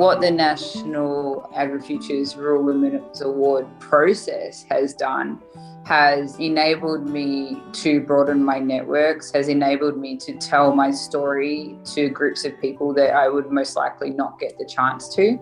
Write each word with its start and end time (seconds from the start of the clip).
what 0.00 0.22
the 0.22 0.30
National 0.30 1.46
AgriFutures 1.54 2.34
Rural 2.34 2.62
Women's 2.62 3.20
Award 3.20 3.66
process 3.80 4.64
has 4.70 4.94
done 4.94 5.42
has 5.84 6.38
enabled 6.38 7.06
me 7.06 7.60
to 7.74 8.00
broaden 8.00 8.42
my 8.42 8.58
networks, 8.58 9.30
has 9.32 9.48
enabled 9.48 9.98
me 9.98 10.16
to 10.16 10.32
tell 10.38 10.74
my 10.74 10.90
story 10.90 11.76
to 11.84 12.08
groups 12.08 12.46
of 12.46 12.58
people 12.62 12.94
that 12.94 13.10
I 13.10 13.28
would 13.28 13.50
most 13.50 13.76
likely 13.76 14.08
not 14.08 14.38
get 14.38 14.56
the 14.56 14.64
chance 14.64 15.14
to. 15.16 15.38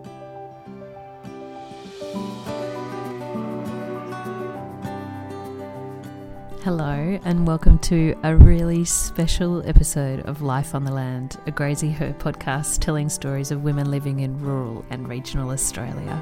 Hello, 6.61 7.17
and 7.23 7.47
welcome 7.47 7.79
to 7.79 8.13
a 8.23 8.35
really 8.35 8.83
special 8.83 9.65
episode 9.65 10.19
of 10.25 10.41
Life 10.41 10.75
on 10.75 10.83
the 10.83 10.91
Land, 10.91 11.37
a 11.47 11.53
Graziher 11.53 12.13
podcast 12.17 12.79
telling 12.79 13.07
stories 13.07 13.49
of 13.51 13.63
women 13.63 13.89
living 13.89 14.19
in 14.19 14.37
rural 14.41 14.83
and 14.89 15.07
regional 15.07 15.51
Australia. 15.51 16.21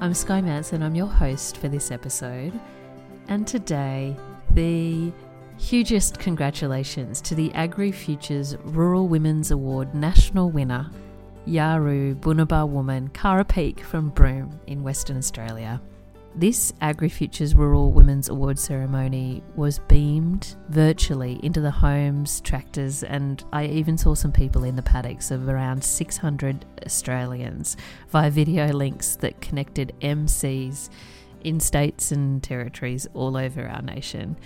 I'm 0.00 0.12
Sky 0.12 0.40
Manson, 0.40 0.82
I'm 0.82 0.96
your 0.96 1.06
host 1.06 1.58
for 1.58 1.68
this 1.68 1.92
episode, 1.92 2.58
and 3.28 3.46
today, 3.46 4.16
the 4.50 5.12
hugest 5.56 6.18
congratulations 6.18 7.20
to 7.20 7.36
the 7.36 7.54
Agri 7.54 7.92
Futures 7.92 8.56
Rural 8.64 9.06
Women's 9.06 9.52
Award 9.52 9.94
national 9.94 10.50
winner, 10.50 10.90
Yawuru 11.46 12.16
Bunuba 12.16 12.68
woman 12.68 13.08
Cara 13.08 13.44
Peek 13.44 13.78
from 13.80 14.08
Broome 14.10 14.58
in 14.66 14.82
Western 14.82 15.16
Australia. 15.16 15.80
This 16.34 16.72
AgriFutures 16.82 17.56
Rural 17.56 17.92
Women's 17.92 18.28
Award 18.28 18.58
ceremony 18.58 19.44
was 19.54 19.78
beamed 19.78 20.56
virtually 20.68 21.38
into 21.44 21.60
the 21.60 21.70
homes, 21.70 22.40
tractors, 22.40 23.04
and 23.04 23.44
I 23.52 23.66
even 23.66 23.96
saw 23.96 24.14
some 24.14 24.32
people 24.32 24.64
in 24.64 24.74
the 24.74 24.82
paddocks 24.82 25.30
of 25.30 25.48
around 25.48 25.84
600 25.84 26.66
Australians 26.84 27.76
via 28.08 28.30
video 28.30 28.66
links 28.72 29.14
that 29.16 29.40
connected 29.40 29.94
MCs 30.00 30.90
in 31.44 31.60
states 31.60 32.10
and 32.10 32.42
territories 32.42 33.06
all 33.14 33.36
over 33.36 33.68
our 33.68 33.82
nation. 33.82 34.36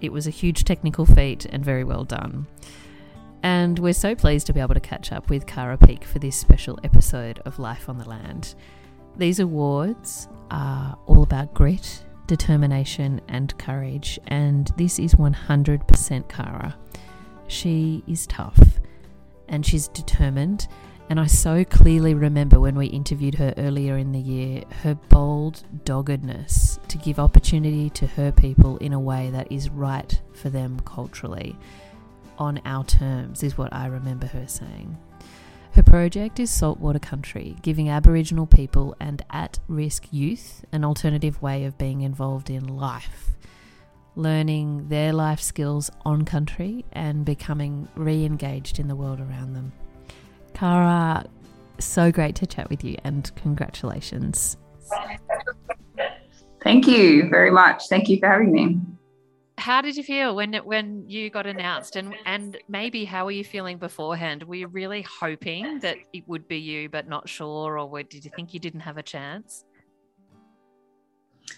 It 0.00 0.12
was 0.12 0.28
a 0.28 0.30
huge 0.30 0.62
technical 0.62 1.04
feat 1.04 1.46
and 1.46 1.64
very 1.64 1.82
well 1.82 2.04
done. 2.04 2.46
And 3.42 3.78
we're 3.78 3.92
so 3.92 4.14
pleased 4.14 4.46
to 4.48 4.52
be 4.52 4.60
able 4.60 4.74
to 4.74 4.80
catch 4.80 5.12
up 5.12 5.30
with 5.30 5.46
Cara 5.46 5.76
Peek 5.76 6.04
for 6.04 6.18
this 6.18 6.36
special 6.36 6.78
episode 6.82 7.38
of 7.44 7.58
Life 7.58 7.88
on 7.88 7.98
the 7.98 8.08
Land. 8.08 8.54
These 9.16 9.40
awards 9.40 10.28
are 10.50 10.98
all 11.06 11.22
about 11.22 11.54
grit, 11.54 12.04
determination, 12.26 13.20
and 13.28 13.56
courage, 13.58 14.18
and 14.26 14.72
this 14.76 14.98
is 14.98 15.14
100% 15.14 16.28
Cara. 16.28 16.76
She 17.46 18.02
is 18.06 18.26
tough 18.26 18.80
and 19.48 19.64
she's 19.64 19.88
determined. 19.88 20.68
And 21.10 21.18
I 21.18 21.26
so 21.26 21.64
clearly 21.64 22.12
remember 22.14 22.60
when 22.60 22.76
we 22.76 22.86
interviewed 22.86 23.36
her 23.36 23.54
earlier 23.56 23.96
in 23.96 24.12
the 24.12 24.20
year 24.20 24.64
her 24.82 24.94
bold 24.94 25.62
doggedness 25.84 26.78
to 26.88 26.98
give 26.98 27.18
opportunity 27.18 27.88
to 27.90 28.06
her 28.08 28.30
people 28.30 28.76
in 28.76 28.92
a 28.92 29.00
way 29.00 29.30
that 29.30 29.50
is 29.50 29.70
right 29.70 30.20
for 30.34 30.50
them 30.50 30.80
culturally 30.80 31.56
on 32.38 32.60
our 32.64 32.84
terms, 32.84 33.42
is 33.42 33.58
what 33.58 33.72
I 33.72 33.86
remember 33.86 34.26
her 34.26 34.46
saying. 34.46 34.96
Her 35.72 35.82
project 35.82 36.40
is 36.40 36.50
Saltwater 36.50 36.98
Country, 36.98 37.56
giving 37.62 37.88
Aboriginal 37.88 38.46
people 38.46 38.96
and 39.00 39.22
at 39.30 39.58
risk 39.68 40.08
youth 40.10 40.64
an 40.72 40.84
alternative 40.84 41.40
way 41.42 41.64
of 41.64 41.78
being 41.78 42.00
involved 42.00 42.50
in 42.50 42.66
life, 42.66 43.36
learning 44.16 44.88
their 44.88 45.12
life 45.12 45.40
skills 45.40 45.90
on 46.04 46.24
country 46.24 46.84
and 46.92 47.24
becoming 47.24 47.86
re 47.94 48.24
engaged 48.24 48.80
in 48.80 48.88
the 48.88 48.96
world 48.96 49.20
around 49.20 49.52
them. 49.52 49.72
Cara, 50.54 51.24
so 51.78 52.10
great 52.10 52.34
to 52.36 52.46
chat 52.46 52.68
with 52.70 52.82
you 52.82 52.96
and 53.04 53.30
congratulations. 53.36 54.56
Thank 56.64 56.88
you 56.88 57.28
very 57.28 57.50
much. 57.50 57.88
Thank 57.88 58.08
you 58.08 58.18
for 58.18 58.26
having 58.26 58.50
me 58.50 58.80
how 59.58 59.82
did 59.82 59.96
you 59.96 60.02
feel 60.02 60.34
when 60.34 60.54
when 60.54 61.04
you 61.08 61.30
got 61.30 61.46
announced? 61.46 61.96
And 61.96 62.14
and 62.24 62.56
maybe 62.68 63.04
how 63.04 63.24
were 63.24 63.32
you 63.32 63.44
feeling 63.44 63.78
beforehand? 63.78 64.42
Were 64.44 64.54
you 64.54 64.68
really 64.68 65.02
hoping 65.02 65.80
that 65.80 65.98
it 66.12 66.26
would 66.26 66.48
be 66.48 66.58
you 66.58 66.88
but 66.88 67.08
not 67.08 67.28
sure 67.28 67.78
or 67.78 68.02
did 68.02 68.24
you 68.24 68.30
think 68.34 68.54
you 68.54 68.60
didn't 68.60 68.80
have 68.80 68.96
a 68.96 69.02
chance? 69.02 69.64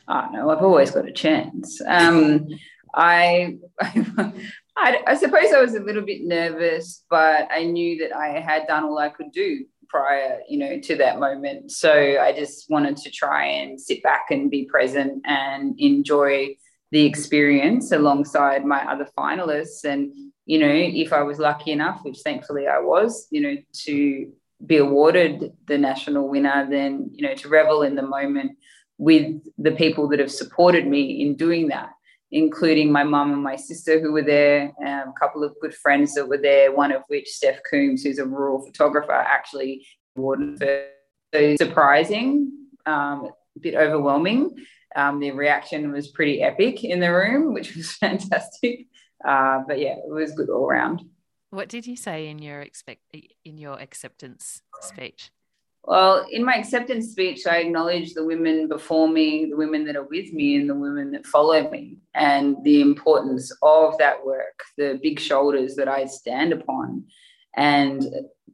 Oh 0.09 0.27
no 0.33 0.51
i've 0.51 0.63
always 0.63 0.91
got 0.91 1.07
a 1.07 1.13
chance. 1.13 1.81
Um, 1.87 2.49
I, 2.93 3.59
I 3.81 5.03
i 5.07 5.15
suppose 5.15 5.53
i 5.53 5.61
was 5.61 5.77
a 5.77 5.81
little 5.81 6.03
bit 6.03 6.25
nervous 6.25 7.05
but 7.09 7.47
i 7.53 7.63
knew 7.63 7.99
that 7.99 8.17
i 8.17 8.41
had 8.41 8.67
done 8.67 8.83
all 8.83 8.99
i 8.99 9.09
could 9.09 9.31
do 9.31 9.65
prior 9.91 10.41
you 10.49 10.59
know 10.59 10.79
to 10.81 10.97
that 10.97 11.19
moment. 11.19 11.71
So 11.73 11.93
i 11.93 12.33
just 12.33 12.71
wanted 12.71 12.97
to 12.99 13.11
try 13.11 13.45
and 13.45 13.81
sit 13.81 14.03
back 14.03 14.27
and 14.31 14.51
be 14.51 14.65
present 14.65 15.23
and 15.27 15.79
enjoy 15.79 16.57
the 16.91 17.05
experience 17.05 17.93
alongside 17.93 18.65
my 18.65 18.85
other 18.91 19.09
finalists. 19.17 19.85
And, 19.85 20.13
you 20.47 20.59
know, 20.59 20.73
if 20.73 21.13
I 21.13 21.23
was 21.23 21.39
lucky 21.39 21.71
enough, 21.73 22.01
which 22.03 22.19
thankfully 22.21 22.67
I 22.67 22.81
was, 22.81 23.29
you 23.31 23.41
know, 23.41 23.57
to 23.85 24.33
be 24.67 24.77
awarded 24.77 25.53
the 25.67 25.79
national 25.79 26.29
winner, 26.29 26.69
then, 26.69 27.11
you 27.13 27.27
know, 27.27 27.35
to 27.35 27.49
revel 27.49 27.83
in 27.83 27.95
the 27.95 28.03
moment 28.03 28.59
with 28.99 29.41
the 29.57 29.73
people 29.73 30.09
that 30.09 30.19
have 30.19 30.31
supported 30.31 30.87
me 30.87 31.23
in 31.23 31.37
doing 31.37 31.69
that, 31.69 31.91
including 32.33 32.93
my 32.93 33.05
mum 33.05 33.33
and 33.33 33.43
my 33.43 33.57
sister 33.57 34.01
who 34.01 34.13
were 34.13 34.23
there, 34.23 34.73
um, 34.85 35.09
a 35.09 35.15
couple 35.19 35.43
of 35.43 35.55
good 35.63 35.75
friends 35.75 36.13
that 36.15 36.29
were 36.29 36.39
there, 36.39 36.73
one 36.73 36.93
of 36.93 37.03
which, 37.09 37.29
Steph 37.29 37.61
Coombs, 37.71 38.03
who's 38.03 38.19
a 38.19 38.27
rural 38.27 38.61
photographer, 38.67 39.13
actually 39.13 39.87
awarded 40.17 40.59
for. 40.59 40.85
So 41.33 41.57
surprising, 41.57 42.53
um, 42.85 43.31
a 43.57 43.61
bit 43.61 43.77
overwhelming 43.77 44.51
um, 44.97 45.21
the 45.21 45.31
reaction 45.31 45.93
was 45.93 46.09
pretty 46.09 46.43
epic 46.43 46.85
in 46.85 47.01
the 47.01 47.13
room, 47.13 47.55
which 47.55 47.75
was 47.75 47.93
fantastic. 48.05 48.87
Uh, 49.25 49.61
but 49.67 49.79
yeah, 49.79 49.97
it 49.97 50.09
was 50.09 50.33
good 50.33 50.49
all 50.49 50.67
around. 50.67 51.03
What 51.51 51.69
did 51.69 51.87
you 51.87 51.97
say 51.97 52.29
in 52.29 52.39
your 52.39 52.61
expect 52.61 53.03
in 53.45 53.59
your 53.59 53.79
acceptance 53.79 54.63
speech? 54.81 55.31
Well, 55.85 56.27
in 56.31 56.45
my 56.45 56.55
acceptance 56.55 57.11
speech, 57.11 57.47
I 57.47 57.57
acknowledge 57.57 58.13
the 58.13 58.25
women 58.25 58.69
before 58.69 59.09
me, 59.09 59.47
the 59.47 59.57
women 59.57 59.85
that 59.87 59.97
are 59.97 60.05
with 60.05 60.33
me, 60.33 60.57
and 60.57 60.69
the 60.69 60.75
women 60.75 61.11
that 61.13 61.27
follow 61.27 61.69
me, 61.71 61.97
and 62.15 62.57
the 62.65 62.83
importance 62.83 63.51
of 63.63 63.97
that 63.99 64.25
work, 64.25 64.63
the 64.77 65.01
big 65.03 65.19
shoulders 65.19 65.77
that 65.77 65.89
I 65.89 66.05
stand 66.05 66.53
upon. 66.53 67.05
And 67.57 68.05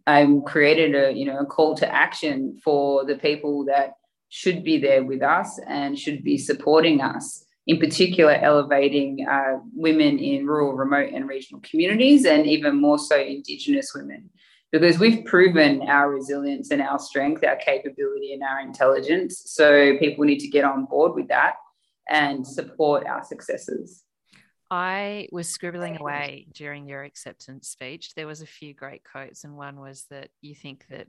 I 0.06 0.26
created 0.46 0.94
a, 0.94 1.12
you 1.12 1.26
know, 1.26 1.38
a 1.38 1.46
call 1.46 1.74
to 1.76 1.92
action 1.92 2.58
for 2.62 3.04
the 3.04 3.16
people 3.16 3.64
that 3.64 3.94
should 4.28 4.64
be 4.64 4.78
there 4.78 5.04
with 5.04 5.22
us 5.22 5.58
and 5.66 5.98
should 5.98 6.22
be 6.24 6.38
supporting 6.38 7.00
us, 7.00 7.44
in 7.66 7.78
particular, 7.78 8.32
elevating 8.32 9.26
uh, 9.28 9.58
women 9.74 10.18
in 10.18 10.46
rural, 10.46 10.72
remote, 10.74 11.12
and 11.12 11.28
regional 11.28 11.60
communities, 11.62 12.24
and 12.24 12.46
even 12.46 12.80
more 12.80 12.98
so, 12.98 13.18
Indigenous 13.18 13.92
women. 13.94 14.30
Because 14.72 14.98
we've 14.98 15.24
proven 15.24 15.82
our 15.82 16.10
resilience 16.10 16.70
and 16.70 16.82
our 16.82 16.98
strength, 16.98 17.44
our 17.44 17.56
capability, 17.56 18.34
and 18.34 18.42
our 18.42 18.60
intelligence. 18.60 19.42
So 19.46 19.96
people 19.98 20.24
need 20.24 20.40
to 20.40 20.48
get 20.48 20.64
on 20.64 20.86
board 20.86 21.14
with 21.14 21.28
that 21.28 21.54
and 22.08 22.46
support 22.46 23.06
our 23.06 23.24
successes. 23.24 24.02
I 24.70 25.28
was 25.30 25.48
scribbling 25.48 25.98
away 25.98 26.48
during 26.52 26.88
your 26.88 27.04
acceptance 27.04 27.68
speech. 27.68 28.14
There 28.14 28.26
was 28.26 28.42
a 28.42 28.46
few 28.46 28.74
great 28.74 29.02
quotes, 29.04 29.44
and 29.44 29.56
one 29.56 29.78
was 29.78 30.06
that 30.10 30.30
you 30.40 30.54
think 30.56 30.84
that 30.90 31.06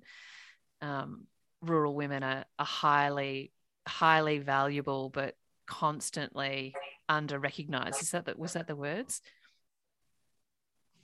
um, 0.81 1.25
rural 1.61 1.95
women 1.95 2.23
are, 2.23 2.45
are 2.59 2.65
highly 2.65 3.51
highly 3.87 4.39
valuable 4.39 5.09
but 5.09 5.35
constantly 5.65 6.73
under 7.09 7.39
recognized 7.39 8.01
is 8.01 8.11
that 8.11 8.25
the, 8.25 8.35
was 8.37 8.53
that 8.53 8.67
the 8.67 8.75
words 8.75 9.21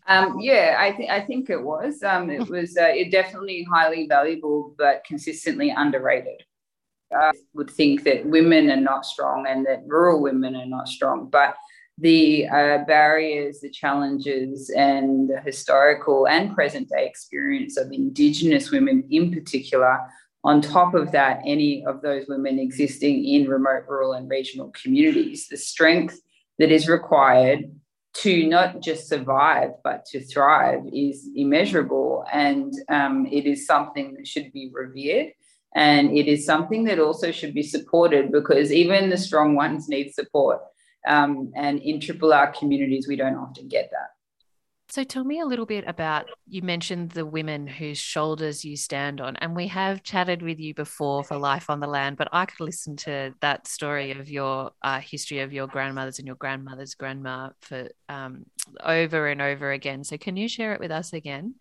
um, 0.05 0.39
yeah, 0.39 0.75
I, 0.77 0.91
th- 0.91 1.09
I 1.09 1.21
think 1.21 1.49
it 1.49 1.61
was. 1.61 2.03
Um, 2.03 2.29
it 2.29 2.49
was 2.49 2.75
uh, 2.77 2.91
it 2.93 3.09
definitely 3.09 3.65
highly 3.71 4.05
valuable, 4.07 4.75
but 4.77 5.03
consistently 5.05 5.69
underrated. 5.69 6.43
I 7.15 7.31
would 7.53 7.69
think 7.69 8.03
that 8.03 8.25
women 8.25 8.69
are 8.69 8.75
not 8.75 9.05
strong 9.05 9.45
and 9.47 9.65
that 9.65 9.83
rural 9.85 10.21
women 10.21 10.55
are 10.55 10.65
not 10.65 10.87
strong, 10.87 11.29
but 11.29 11.55
the 11.99 12.47
uh, 12.47 12.79
barriers, 12.85 13.59
the 13.61 13.69
challenges, 13.69 14.71
and 14.71 15.29
the 15.29 15.39
historical 15.41 16.27
and 16.27 16.55
present 16.55 16.89
day 16.89 17.05
experience 17.05 17.77
of 17.77 17.91
Indigenous 17.91 18.71
women 18.71 19.05
in 19.11 19.31
particular 19.31 19.99
on 20.43 20.61
top 20.61 20.93
of 20.93 21.11
that, 21.13 21.41
any 21.45 21.85
of 21.85 22.01
those 22.01 22.25
women 22.27 22.59
existing 22.59 23.25
in 23.25 23.47
remote, 23.47 23.85
rural, 23.87 24.13
and 24.13 24.29
regional 24.29 24.71
communities, 24.71 25.47
the 25.47 25.57
strength 25.57 26.19
that 26.59 26.71
is 26.71 26.89
required 26.89 27.71
to 28.15 28.47
not 28.47 28.81
just 28.81 29.07
survive, 29.07 29.71
but 29.83 30.05
to 30.05 30.23
thrive 30.23 30.81
is 30.93 31.29
immeasurable. 31.35 32.25
And 32.31 32.73
um, 32.89 33.25
it 33.31 33.45
is 33.45 33.65
something 33.65 34.13
that 34.15 34.27
should 34.27 34.51
be 34.51 34.69
revered. 34.71 35.31
And 35.75 36.15
it 36.15 36.27
is 36.27 36.45
something 36.45 36.83
that 36.83 36.99
also 36.99 37.31
should 37.31 37.55
be 37.55 37.63
supported 37.63 38.31
because 38.31 38.71
even 38.71 39.09
the 39.09 39.17
strong 39.17 39.55
ones 39.55 39.89
need 39.89 40.13
support. 40.13 40.59
Um, 41.07 41.51
and 41.55 41.79
in 41.79 41.99
triple 41.99 42.33
R 42.33 42.51
communities, 42.51 43.07
we 43.07 43.15
don't 43.15 43.35
often 43.35 43.67
get 43.67 43.89
that. 43.91 44.09
So 44.93 45.03
tell 45.03 45.23
me 45.23 45.39
a 45.39 45.45
little 45.47 45.65
bit 45.65 45.85
about 45.87 46.29
you 46.47 46.61
mentioned 46.61 47.09
the 47.09 47.25
women 47.25 47.65
whose 47.65 47.97
shoulders 47.97 48.63
you 48.63 48.77
stand 48.77 49.21
on, 49.21 49.35
and 49.37 49.55
we 49.55 49.65
have 49.69 50.03
chatted 50.03 50.43
with 50.43 50.59
you 50.59 50.75
before 50.75 51.23
for 51.23 51.35
Life 51.35 51.71
on 51.71 51.79
the 51.79 51.87
Land, 51.87 52.15
but 52.15 52.27
I 52.31 52.45
could 52.45 52.63
listen 52.63 52.95
to 52.97 53.33
that 53.41 53.65
story 53.65 54.11
of 54.11 54.29
your 54.29 54.69
uh, 54.83 54.99
history 54.99 55.39
of 55.39 55.51
your 55.51 55.65
grandmothers 55.65 56.19
and 56.19 56.27
your 56.27 56.35
grandmother's 56.35 56.93
grandma 56.93 57.49
for 57.61 57.89
um, 58.07 58.45
over 58.83 59.29
and 59.29 59.41
over 59.41 59.71
again. 59.71 60.03
So 60.03 60.15
can 60.19 60.37
you 60.37 60.47
share 60.47 60.75
it 60.75 60.79
with 60.79 60.91
us 60.91 61.11
again? 61.11 61.55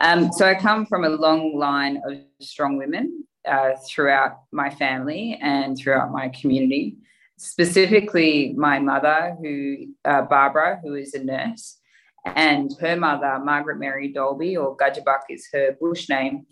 Um, 0.00 0.30
so 0.30 0.46
I 0.46 0.54
come 0.54 0.86
from 0.86 1.02
a 1.02 1.08
long 1.08 1.58
line 1.58 2.00
of 2.06 2.18
strong 2.40 2.76
women 2.76 3.24
uh, 3.44 3.70
throughout 3.88 4.38
my 4.52 4.70
family 4.70 5.36
and 5.42 5.76
throughout 5.76 6.12
my 6.12 6.28
community. 6.28 6.98
Specifically, 7.38 8.54
my 8.56 8.78
mother, 8.78 9.36
who 9.42 9.88
uh, 10.04 10.22
Barbara, 10.22 10.78
who 10.80 10.94
is 10.94 11.14
a 11.14 11.24
nurse 11.24 11.80
and 12.24 12.70
her 12.80 12.96
mother, 12.96 13.40
Margaret 13.44 13.78
Mary 13.78 14.12
Dolby, 14.12 14.56
or 14.56 14.76
Gudgebuck 14.76 15.22
is 15.28 15.48
her 15.52 15.76
bush 15.80 16.08
name, 16.08 16.46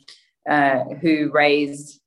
uh, 0.48 0.84
who 1.00 1.30
raised 1.32 2.00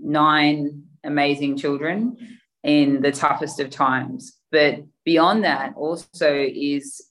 nine 0.00 0.84
amazing 1.04 1.56
children 1.56 2.16
in 2.62 3.02
the 3.02 3.12
toughest 3.12 3.60
of 3.60 3.70
times. 3.70 4.38
But 4.50 4.80
beyond 5.04 5.44
that, 5.44 5.74
also 5.76 6.34
is 6.34 7.08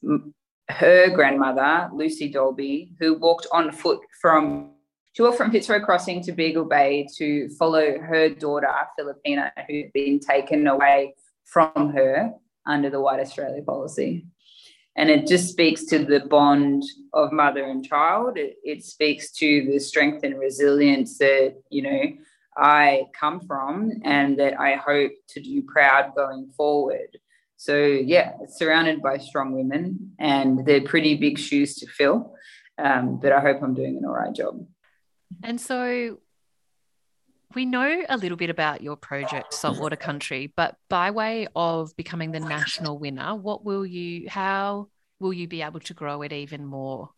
her 0.70 1.10
grandmother, 1.10 1.90
Lucy 1.94 2.30
Dolby, 2.30 2.92
who 3.00 3.18
walked 3.18 3.48
on 3.52 3.72
foot 3.72 4.00
from 4.22 4.72
she 5.14 5.22
walked 5.22 5.38
from 5.38 5.52
Fitzroy 5.52 5.80
Crossing 5.80 6.24
to 6.24 6.32
Beagle 6.32 6.66
Bay 6.66 7.08
to 7.18 7.48
follow 7.50 8.00
her 8.00 8.30
daughter, 8.30 8.68
Filipina, 9.00 9.52
who'd 9.68 9.94
been 9.94 10.20
taken 10.20 10.66
away 10.66 11.14
from 11.46 11.94
her 11.94 12.34
under 12.66 12.90
the 12.90 13.00
White 13.00 13.20
Australia 13.20 13.62
policy 13.62 14.26
and 14.95 15.10
it 15.10 15.28
just 15.28 15.50
speaks 15.50 15.86
to 15.86 16.00
the 16.06 16.22
bond 16.22 16.84
of 17.13 17.31
mother 17.31 17.63
and 17.63 17.86
child. 17.86 18.38
It, 18.38 18.57
it, 18.63 18.84
speaks 18.84 19.31
to 19.34 19.66
the 19.66 19.80
strength 19.80 20.24
and 20.24 20.40
resilience 20.40 21.18
that 21.18 21.56
you 21.69 21.81
know 21.81 22.01
i 22.56 23.06
come 23.19 23.40
from 23.48 23.92
and 24.04 24.40
that 24.40 24.60
i 24.60 24.75
hope 24.75 25.13
to 25.30 25.42
do 25.42 25.63
proud 25.63 26.13
going 26.16 26.51
forward. 26.56 27.18
So 27.57 27.78
yeah 27.78 28.34
surrounded 28.50 29.01
by 29.01 29.18
strong 29.18 29.54
women 29.54 30.12
and 30.19 30.66
they're 30.66 30.81
pretty 30.81 31.16
big 31.16 31.40
shoes 31.40 31.75
to 31.78 31.88
fill. 31.88 32.36
Um, 32.78 33.19
but 33.22 33.31
i 33.31 33.40
hope 33.40 33.62
i'm 33.62 33.74
doing 33.74 33.98
an 33.98 34.06
all 34.06 34.13
right 34.13 34.34
job. 34.34 34.66
And 35.44 35.60
so 35.60 36.19
we 37.56 37.66
know 37.66 38.04
a 38.10 38.18
little 38.18 38.38
bit 38.38 38.50
about 38.50 38.82
your 38.82 38.96
project, 38.96 39.54
Saltwater 39.54 39.96
Country, 39.96 40.54
but 40.56 40.76
by 40.90 41.12
way 41.12 41.48
of 41.56 41.96
becoming 41.96 42.32
the 42.32 42.40
national 42.40 42.98
winner, 43.00 43.36
what 43.36 43.64
will 43.64 43.86
you, 43.86 44.30
how 44.30 44.90
will 45.20 45.34
you 45.34 45.48
be 45.48 45.62
able 45.62 45.80
to 45.82 45.94
grow 45.94 46.22
it 46.22 46.34
even 46.34 46.66
more? 46.66 47.10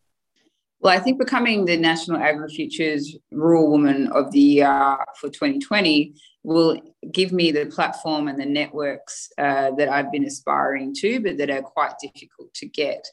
Well, 0.79 0.95
I 0.95 0.99
think 0.99 1.17
becoming 1.17 1.65
the 1.65 1.77
National 1.77 2.19
AgriFutures 2.19 3.15
Rural 3.31 3.71
Woman 3.71 4.07
of 4.11 4.31
the 4.31 4.39
Year 4.39 4.97
for 5.19 5.29
2020 5.29 6.13
will 6.43 6.79
give 7.11 7.31
me 7.31 7.51
the 7.51 7.65
platform 7.65 8.27
and 8.27 8.39
the 8.39 8.45
networks 8.45 9.29
uh, 9.39 9.71
that 9.77 9.89
I've 9.89 10.11
been 10.11 10.25
aspiring 10.25 10.93
to, 10.95 11.19
but 11.19 11.37
that 11.37 11.49
are 11.49 11.61
quite 11.61 11.93
difficult 11.99 12.53
to 12.55 12.67
get, 12.67 13.03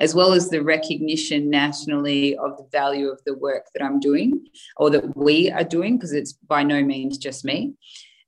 as 0.00 0.14
well 0.14 0.32
as 0.32 0.48
the 0.48 0.62
recognition 0.62 1.48
nationally 1.48 2.36
of 2.36 2.56
the 2.56 2.66
value 2.72 3.08
of 3.08 3.20
the 3.24 3.36
work 3.36 3.66
that 3.74 3.84
I'm 3.84 4.00
doing 4.00 4.46
or 4.76 4.90
that 4.90 5.16
we 5.16 5.50
are 5.52 5.62
doing, 5.62 5.96
because 5.96 6.12
it's 6.12 6.32
by 6.32 6.64
no 6.64 6.82
means 6.82 7.16
just 7.16 7.44
me. 7.44 7.74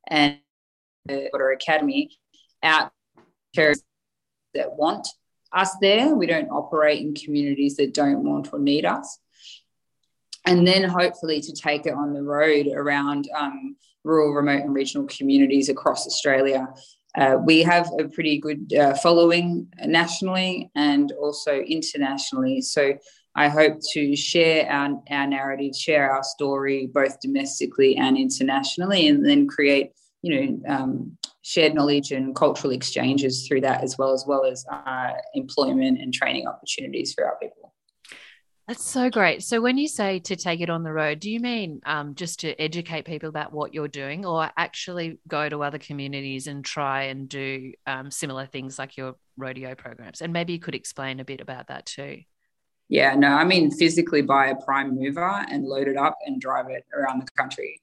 And 0.07 0.39
the 1.07 1.29
Water 1.33 1.51
Academy 1.51 2.17
out 2.63 2.93
there 3.55 3.75
that 4.55 4.77
want 4.77 5.09
us 5.55 5.75
there. 5.81 6.15
We 6.15 6.27
don't 6.27 6.51
operate 6.51 7.01
in 7.01 7.15
communities 7.15 7.77
that 7.77 7.95
don't 7.95 8.25
want 8.25 8.53
or 8.53 8.59
need 8.59 8.85
us. 8.85 9.19
And 10.45 10.67
then 10.67 10.83
hopefully 10.83 11.41
to 11.41 11.53
take 11.53 11.87
it 11.87 11.95
on 11.95 12.13
the 12.13 12.23
road 12.23 12.67
around 12.75 13.29
um, 13.37 13.77
rural, 14.05 14.33
remote, 14.33 14.63
and 14.63 14.75
regional 14.75 15.07
communities 15.07 15.69
across 15.69 16.07
Australia. 16.07 16.69
Uh, 17.17 17.37
we 17.45 17.63
have 17.63 17.91
a 17.99 18.09
pretty 18.09 18.39
good 18.39 18.73
uh, 18.75 18.95
following 18.95 19.69
nationally 19.85 20.71
and 20.75 21.13
also 21.13 21.61
internationally. 21.61 22.61
So 22.61 22.95
I 23.35 23.49
hope 23.49 23.79
to 23.93 24.17
share 24.17 24.71
our, 24.71 25.03
our 25.11 25.27
narrative, 25.27 25.77
share 25.77 26.11
our 26.11 26.23
story 26.23 26.87
both 26.87 27.21
domestically 27.21 27.97
and 27.97 28.17
internationally, 28.17 29.09
and 29.09 29.25
then 29.25 29.47
create, 29.47 29.93
you 30.23 30.35
know, 30.35 30.75
um, 30.75 31.19
shared 31.43 31.75
knowledge 31.75 32.13
and 32.13 32.35
cultural 32.35 32.73
exchanges 32.73 33.47
through 33.47 33.61
that 33.61 33.83
as 33.83 33.99
well 33.99 34.13
as 34.13 34.25
well 34.27 34.45
as 34.45 34.65
uh, 34.71 35.11
employment 35.35 36.01
and 36.01 36.15
training 36.15 36.47
opportunities 36.47 37.13
for 37.13 37.27
our 37.27 37.37
people. 37.37 37.73
That's 38.69 38.85
so 38.85 39.11
great. 39.11 39.43
So 39.43 39.61
when 39.61 39.77
you 39.77 39.89
say 39.89 40.21
to 40.21 40.37
take 40.37 40.61
it 40.61 40.71
on 40.71 40.85
the 40.85 40.93
road 40.93 41.19
do 41.19 41.31
you 41.31 41.41
mean 41.41 41.81
um, 41.85 42.15
just 42.15 42.41
to 42.41 42.59
educate 42.61 43.05
people 43.05 43.29
about 43.29 43.53
what 43.53 43.75
you're 43.75 43.89
doing 43.89 44.25
or 44.25 44.49
actually 44.57 45.19
go 45.27 45.49
to 45.49 45.65
other 45.65 45.79
communities 45.79 46.47
and 46.47 46.65
try 46.65 47.05
and 47.05 47.29
do 47.29 47.73
um, 47.87 48.11
similar 48.11 48.47
things 48.47 48.79
like 48.79 48.97
your 48.97 49.17
rodeo 49.37 49.75
programs? 49.75 50.23
And 50.23 50.33
maybe 50.33 50.53
you 50.53 50.61
could 50.61 50.77
explain 50.77 51.19
a 51.19 51.25
bit 51.25 51.41
about 51.41 51.69
that 51.69 51.87
too. 51.87 52.21
Yeah, 52.89 53.15
no, 53.17 53.29
I 53.29 53.45
mean 53.45 53.71
physically 53.71 54.23
buy 54.23 54.49
a 54.49 54.57
prime 54.57 54.95
mover 54.95 55.45
and 55.51 55.65
load 55.65 55.89
it 55.89 55.97
up 55.97 56.17
and 56.25 56.41
drive 56.41 56.69
it 56.69 56.85
around 56.95 57.21
the 57.21 57.27
country 57.37 57.81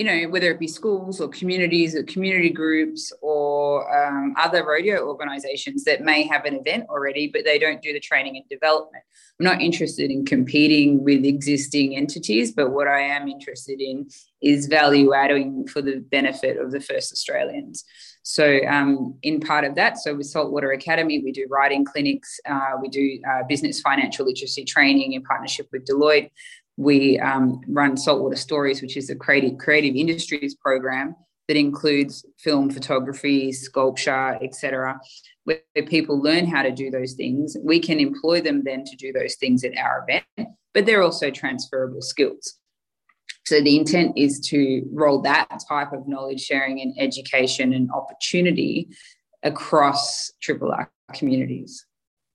you 0.00 0.06
know, 0.06 0.30
whether 0.30 0.50
it 0.50 0.58
be 0.58 0.66
schools 0.66 1.20
or 1.20 1.28
communities 1.28 1.94
or 1.94 2.02
community 2.04 2.48
groups 2.48 3.12
or 3.20 3.84
um, 3.94 4.34
other 4.38 4.64
rodeo 4.64 5.06
organizations 5.06 5.84
that 5.84 6.00
may 6.00 6.26
have 6.26 6.46
an 6.46 6.54
event 6.54 6.86
already, 6.88 7.28
but 7.28 7.44
they 7.44 7.58
don't 7.58 7.82
do 7.82 7.92
the 7.92 8.00
training 8.00 8.38
and 8.38 8.48
development. 8.48 9.04
I'm 9.38 9.44
not 9.44 9.60
interested 9.60 10.10
in 10.10 10.24
competing 10.24 11.04
with 11.04 11.26
existing 11.26 11.98
entities, 11.98 12.50
but 12.50 12.70
what 12.70 12.88
I 12.88 13.02
am 13.02 13.28
interested 13.28 13.78
in 13.78 14.08
is 14.40 14.68
value 14.68 15.12
adding 15.12 15.66
for 15.66 15.82
the 15.82 15.96
benefit 16.10 16.56
of 16.56 16.72
the 16.72 16.80
first 16.80 17.12
Australians. 17.12 17.84
So, 18.22 18.60
um, 18.66 19.18
in 19.22 19.40
part 19.40 19.64
of 19.64 19.74
that, 19.74 19.98
so 19.98 20.14
with 20.14 20.26
Saltwater 20.26 20.72
Academy, 20.72 21.20
we 21.20 21.32
do 21.32 21.46
writing 21.50 21.84
clinics, 21.84 22.38
uh, 22.46 22.72
we 22.80 22.88
do 22.88 23.18
uh, 23.30 23.42
business 23.48 23.80
financial 23.80 24.26
literacy 24.26 24.64
training 24.64 25.12
in 25.12 25.22
partnership 25.22 25.68
with 25.72 25.86
Deloitte 25.86 26.30
we 26.80 27.18
um, 27.18 27.60
run 27.68 27.94
Saltwater 27.94 28.36
Stories, 28.36 28.80
which 28.80 28.96
is 28.96 29.10
a 29.10 29.14
creative, 29.14 29.58
creative 29.58 29.94
industries 29.94 30.54
program 30.54 31.14
that 31.46 31.58
includes 31.58 32.24
film, 32.38 32.70
photography, 32.70 33.52
sculpture, 33.52 34.38
etc., 34.40 34.98
where 35.44 35.60
people 35.86 36.18
learn 36.22 36.46
how 36.46 36.62
to 36.62 36.70
do 36.70 36.90
those 36.90 37.12
things. 37.12 37.54
We 37.62 37.80
can 37.80 38.00
employ 38.00 38.40
them 38.40 38.62
then 38.64 38.84
to 38.84 38.96
do 38.96 39.12
those 39.12 39.34
things 39.34 39.62
at 39.62 39.76
our 39.76 40.06
event, 40.08 40.56
but 40.72 40.86
they're 40.86 41.02
also 41.02 41.30
transferable 41.30 42.00
skills. 42.00 42.58
So 43.44 43.60
the 43.60 43.76
intent 43.76 44.16
is 44.16 44.40
to 44.48 44.82
roll 44.90 45.20
that 45.22 45.60
type 45.68 45.92
of 45.92 46.08
knowledge 46.08 46.40
sharing 46.40 46.80
and 46.80 46.94
education 46.98 47.74
and 47.74 47.90
opportunity 47.90 48.88
across 49.42 50.32
Triple 50.40 50.72
R 50.72 50.90
communities. 51.12 51.84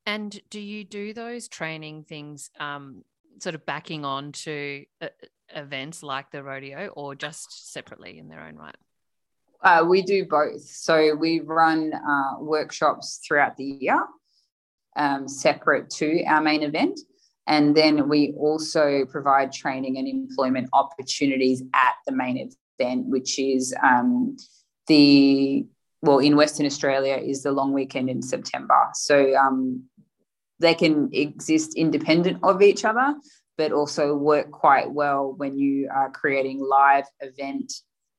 And 0.05 0.39
do 0.51 0.60
you 0.60 0.84
do 0.84 1.13
those 1.13 1.48
training 1.48 2.03
things 2.03 2.51
um, 2.60 3.03
sort 3.39 3.56
of 3.56 3.65
backing 3.65 4.06
on 4.06 4.32
to 4.32 4.86
uh, 5.01 5.08
events 5.56 6.04
like 6.04 6.32
the 6.32 6.44
rodeo 6.44 6.88
or 6.88 7.15
just 7.15 7.74
separately 7.74 8.18
in 8.18 8.27
their 8.30 8.42
own 8.42 8.56
right? 8.56 8.75
Uh, 9.62 9.84
we 9.84 10.01
do 10.01 10.25
both. 10.25 10.62
So 10.62 11.15
we 11.15 11.39
run 11.39 11.94
uh, 11.94 12.39
workshops 12.39 13.20
throughout 13.25 13.58
the 13.58 13.63
year, 13.63 14.00
um, 14.96 15.27
separate 15.27 15.89
to 15.92 16.24
our 16.25 16.42
main 16.42 16.62
event. 16.62 17.00
And 17.48 17.75
then 17.75 18.08
we 18.10 18.34
also 18.38 19.06
provide 19.06 19.51
training 19.51 19.98
and 19.98 20.08
employment 20.08 20.70
opportunities 20.74 21.63
at 21.74 21.94
the 22.06 22.12
main 22.12 22.51
event, 22.80 23.08
which 23.08 23.39
is 23.39 23.74
um, 23.84 24.38
the, 24.88 25.65
well, 26.01 26.20
in 26.20 26.36
Western 26.36 26.65
Australia, 26.65 27.15
is 27.15 27.44
the 27.44 27.51
long 27.51 27.72
weekend 27.72 28.10
in 28.10 28.22
September. 28.22 28.89
So 28.94 29.36
um, 29.36 29.84
they 30.59 30.74
can 30.74 31.09
exist 31.13 31.75
independent 31.75 32.39
of 32.43 32.62
each 32.62 32.85
other, 32.85 33.15
but 33.57 33.71
also 33.71 34.15
work 34.15 34.51
quite 34.51 34.91
well 34.91 35.33
when 35.38 35.57
you 35.57 35.89
are 35.93 36.12
creating 36.12 36.59
live 36.59 37.05
event 37.21 37.71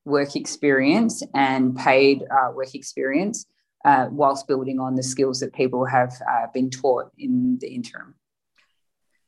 work 0.04 0.36
experience 0.36 1.22
and 1.34 1.76
paid 1.76 2.22
uh, 2.30 2.52
work 2.52 2.74
experience 2.74 3.46
uh, 3.84 4.06
whilst 4.10 4.46
building 4.46 4.80
on 4.80 4.94
the 4.94 5.02
skills 5.02 5.40
that 5.40 5.52
people 5.52 5.84
have 5.84 6.14
uh, 6.30 6.46
been 6.54 6.70
taught 6.70 7.10
in 7.18 7.58
the 7.60 7.68
interim. 7.68 8.14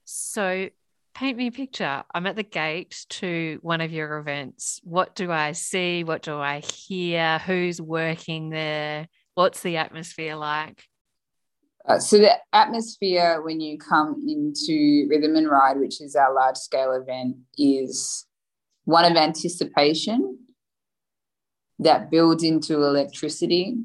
So, 0.05 0.69
paint 1.15 1.37
me 1.37 1.49
a 1.49 1.53
picture. 1.53 2.05
I'm 2.15 2.27
at 2.27 2.37
the 2.37 2.45
gate 2.45 3.05
to 3.11 3.59
one 3.63 3.81
of 3.81 3.93
your 3.93 4.19
events. 4.19 4.81
What 4.85 5.15
do 5.15 5.31
I 5.31 5.53
see? 5.53 6.05
What 6.05 6.23
do 6.23 6.39
I 6.39 6.61
hear? 6.61 7.39
Who's 7.41 7.81
working 7.81 8.51
there? 8.51 9.09
What's 9.35 9.61
the 9.63 9.77
atmosphere 9.77 10.37
like? 10.37 10.85
Uh, 11.89 11.99
so 11.99 12.19
the 12.19 12.33
atmosphere 12.53 13.41
when 13.43 13.61
you 13.61 13.79
come 13.79 14.23
into 14.29 15.07
Rhythm 15.09 15.37
and 15.37 15.51
Ride, 15.51 15.79
which 15.79 16.03
is 16.03 16.15
our 16.15 16.35
large 16.35 16.59
scale 16.59 16.93
event, 16.93 17.37
is 17.57 18.27
one 18.85 19.11
of 19.11 19.17
anticipation 19.17 20.39
that 21.79 22.11
builds 22.11 22.45
into 22.45 22.83
electricity 22.85 23.77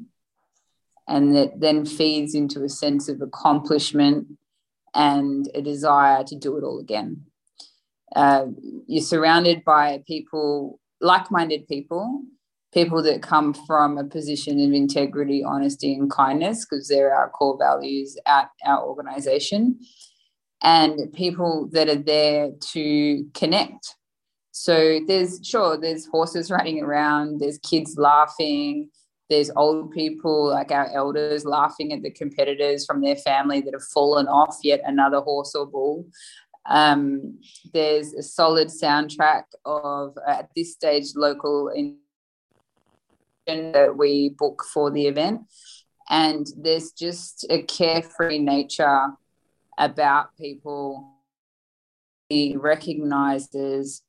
and 1.08 1.34
that 1.34 1.60
then 1.60 1.86
feeds 1.86 2.34
into 2.34 2.62
a 2.62 2.68
sense 2.68 3.08
of 3.08 3.22
accomplishment 3.22 4.26
and 4.94 5.48
a 5.54 5.62
desire 5.62 6.24
to 6.24 6.36
do 6.36 6.58
it 6.58 6.64
all 6.64 6.80
again. 6.80 7.22
Uh, 8.14 8.46
you're 8.86 9.02
surrounded 9.02 9.64
by 9.64 10.02
people, 10.06 10.78
like 11.00 11.30
minded 11.30 11.66
people, 11.68 12.22
people 12.74 13.00
that 13.04 13.22
come 13.22 13.54
from 13.54 13.96
a 13.96 14.04
position 14.04 14.60
of 14.60 14.72
integrity, 14.72 15.44
honesty, 15.44 15.94
and 15.94 16.10
kindness, 16.10 16.66
because 16.66 16.88
they're 16.88 17.14
our 17.14 17.30
core 17.30 17.56
values 17.56 18.18
at 18.26 18.50
our 18.66 18.84
organization, 18.84 19.78
and 20.62 21.12
people 21.12 21.68
that 21.72 21.88
are 21.88 21.94
there 21.94 22.50
to 22.72 23.24
connect. 23.32 23.94
So 24.50 25.00
there's 25.06 25.40
sure 25.42 25.76
there's 25.76 26.06
horses 26.06 26.50
running 26.50 26.82
around, 26.82 27.40
there's 27.40 27.58
kids 27.58 27.96
laughing, 27.96 28.90
there's 29.30 29.50
old 29.56 29.92
people 29.92 30.50
like 30.50 30.70
our 30.70 30.90
elders 30.92 31.44
laughing 31.44 31.92
at 31.92 32.02
the 32.02 32.10
competitors 32.10 32.84
from 32.84 33.00
their 33.00 33.16
family 33.16 33.60
that 33.60 33.72
have 33.72 33.82
fallen 33.84 34.26
off 34.26 34.58
yet 34.62 34.80
another 34.84 35.20
horse 35.20 35.54
or 35.54 35.66
bull. 35.66 36.06
Um, 36.66 37.40
there's 37.72 38.14
a 38.14 38.22
solid 38.22 38.68
soundtrack 38.68 39.44
of 39.64 40.16
at 40.26 40.50
this 40.56 40.72
stage 40.72 41.14
local 41.14 41.68
in 41.68 41.98
that 43.46 43.96
we 43.96 44.30
book 44.30 44.64
for 44.72 44.90
the 44.90 45.06
event, 45.06 45.42
and 46.08 46.46
there's 46.56 46.92
just 46.92 47.46
a 47.50 47.62
carefree 47.62 48.38
nature 48.38 49.08
about 49.78 50.36
people. 50.36 51.10
He 52.28 52.56
recognizes 52.56 54.02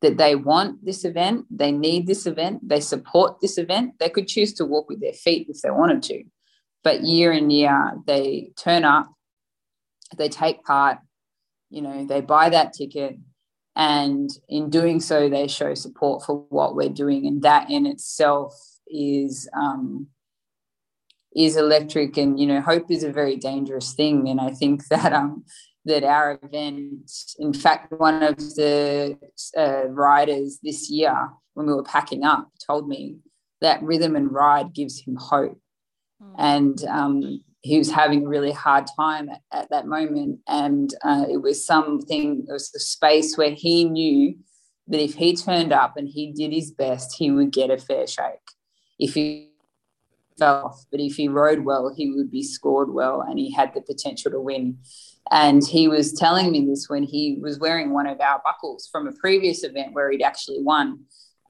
that 0.00 0.16
they 0.16 0.34
want 0.34 0.82
this 0.84 1.04
event, 1.04 1.44
they 1.50 1.72
need 1.72 2.06
this 2.06 2.26
event, 2.26 2.66
they 2.66 2.80
support 2.80 3.40
this 3.40 3.58
event. 3.58 3.98
They 4.00 4.08
could 4.08 4.28
choose 4.28 4.54
to 4.54 4.64
walk 4.64 4.88
with 4.88 5.00
their 5.00 5.12
feet 5.12 5.48
if 5.50 5.60
they 5.60 5.70
wanted 5.70 6.02
to, 6.04 6.24
but 6.82 7.02
year 7.02 7.32
in 7.32 7.50
year 7.50 7.92
they 8.06 8.52
turn 8.56 8.84
up, 8.84 9.12
they 10.16 10.30
take 10.30 10.64
part, 10.64 10.98
you 11.68 11.82
know, 11.82 12.06
they 12.06 12.22
buy 12.22 12.48
that 12.48 12.72
ticket, 12.72 13.18
and 13.76 14.30
in 14.48 14.70
doing 14.70 15.00
so, 15.00 15.28
they 15.28 15.46
show 15.46 15.74
support 15.74 16.24
for 16.24 16.46
what 16.48 16.74
we're 16.74 16.88
doing, 16.88 17.26
and 17.26 17.42
that 17.42 17.70
in 17.70 17.86
itself 17.86 18.58
is 18.92 19.48
um, 19.56 20.08
is 21.34 21.56
electric. 21.56 22.16
And 22.16 22.38
you 22.38 22.46
know, 22.46 22.60
hope 22.60 22.90
is 22.90 23.04
a 23.04 23.12
very 23.12 23.36
dangerous 23.36 23.94
thing, 23.94 24.28
and 24.28 24.40
I 24.40 24.50
think 24.50 24.86
that 24.90 25.12
um, 25.12 25.44
that 25.84 26.04
our 26.04 26.38
event, 26.42 27.10
in 27.38 27.52
fact, 27.52 27.92
one 27.92 28.22
of 28.22 28.36
the 28.36 29.18
uh, 29.56 29.88
riders 29.88 30.58
this 30.62 30.90
year, 30.90 31.30
when 31.54 31.66
we 31.66 31.72
were 31.72 31.82
packing 31.82 32.24
up, 32.24 32.50
told 32.66 32.88
me 32.88 33.16
that 33.60 33.82
rhythm 33.82 34.16
and 34.16 34.32
ride 34.32 34.74
gives 34.74 35.00
him 35.00 35.16
hope. 35.16 35.58
Mm. 36.22 36.34
And 36.38 36.84
um, 36.84 37.40
he 37.62 37.78
was 37.78 37.90
having 37.90 38.24
a 38.24 38.28
really 38.28 38.52
hard 38.52 38.86
time 38.98 39.28
at, 39.28 39.40
at 39.52 39.70
that 39.70 39.86
moment. 39.86 40.40
And 40.48 40.92
uh, 41.04 41.24
it 41.30 41.42
was 41.42 41.64
something, 41.64 42.44
it 42.48 42.52
was 42.52 42.72
a 42.74 42.80
space 42.80 43.36
where 43.36 43.50
he 43.50 43.84
knew 43.84 44.36
that 44.88 45.02
if 45.02 45.14
he 45.14 45.36
turned 45.36 45.72
up 45.72 45.96
and 45.96 46.08
he 46.08 46.32
did 46.32 46.52
his 46.52 46.70
best, 46.70 47.14
he 47.16 47.30
would 47.30 47.52
get 47.52 47.70
a 47.70 47.78
fair 47.78 48.06
shake. 48.06 48.38
If 49.00 49.14
he 49.14 49.50
fell 50.38 50.66
off, 50.66 50.86
but 50.90 51.00
if 51.00 51.16
he 51.16 51.28
rode 51.28 51.60
well, 51.60 51.92
he 51.94 52.10
would 52.12 52.30
be 52.30 52.42
scored 52.42 52.92
well 52.92 53.20
and 53.20 53.38
he 53.38 53.52
had 53.52 53.74
the 53.74 53.80
potential 53.80 54.30
to 54.30 54.40
win. 54.40 54.78
And 55.30 55.66
he 55.66 55.88
was 55.88 56.12
telling 56.12 56.50
me 56.50 56.66
this 56.66 56.88
when 56.88 57.02
he 57.02 57.38
was 57.40 57.58
wearing 57.58 57.92
one 57.92 58.06
of 58.06 58.20
our 58.20 58.40
buckles 58.44 58.88
from 58.90 59.06
a 59.06 59.12
previous 59.12 59.64
event 59.64 59.92
where 59.92 60.10
he'd 60.10 60.22
actually 60.22 60.60
won. 60.60 61.00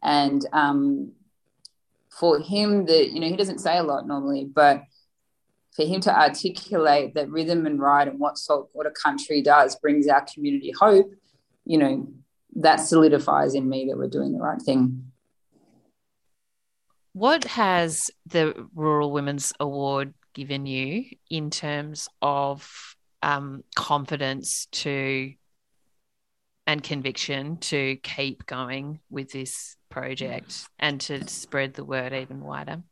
And 0.03 0.47
um, 0.53 1.13
for 2.11 2.41
him, 2.41 2.87
that 2.87 3.13
you 3.13 3.21
know, 3.21 3.29
he 3.29 3.37
doesn't 3.37 3.61
say 3.61 3.79
a 3.79 3.83
lot 3.83 4.07
normally, 4.07 4.45
but 4.45 4.83
for 5.75 5.85
him 5.85 6.01
to 6.03 6.21
articulate 6.21 7.15
that 7.15 7.31
rhythm 7.31 7.65
and 7.65 7.81
ride 7.81 8.09
and 8.09 8.19
what 8.19 8.39
saltwater 8.39 8.91
country 8.91 9.41
does 9.41 9.77
brings 9.77 10.09
our 10.09 10.27
community 10.27 10.73
hope, 10.79 11.11
you 11.65 11.79
know, 11.79 12.09
that 12.57 12.77
solidifies 12.77 13.55
in 13.55 13.69
me 13.69 13.87
that 13.89 13.97
we're 13.97 14.09
doing 14.09 14.33
the 14.33 14.41
right 14.41 14.61
thing. 14.61 15.10
What 17.13 17.45
has 17.45 18.11
the 18.27 18.69
Rural 18.75 19.11
Women's 19.11 19.53
Award 19.59 20.15
given 20.33 20.67
you 20.67 21.05
in 21.29 21.51
terms 21.51 22.09
of 22.23 22.71
um, 23.23 23.65
confidence 23.75 24.67
to 24.73 25.33
and 26.67 26.83
conviction 26.83 27.57
to 27.57 27.97
keep 27.97 28.47
going 28.47 29.01
with 29.11 29.33
this 29.33 29.77
project 29.89 30.69
and 30.79 31.01
to 31.01 31.27
spread 31.27 31.75
the 31.75 31.85
word 31.85 32.13
even 32.13 32.41
wider? 32.41 32.83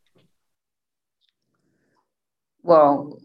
Well, 2.65 3.21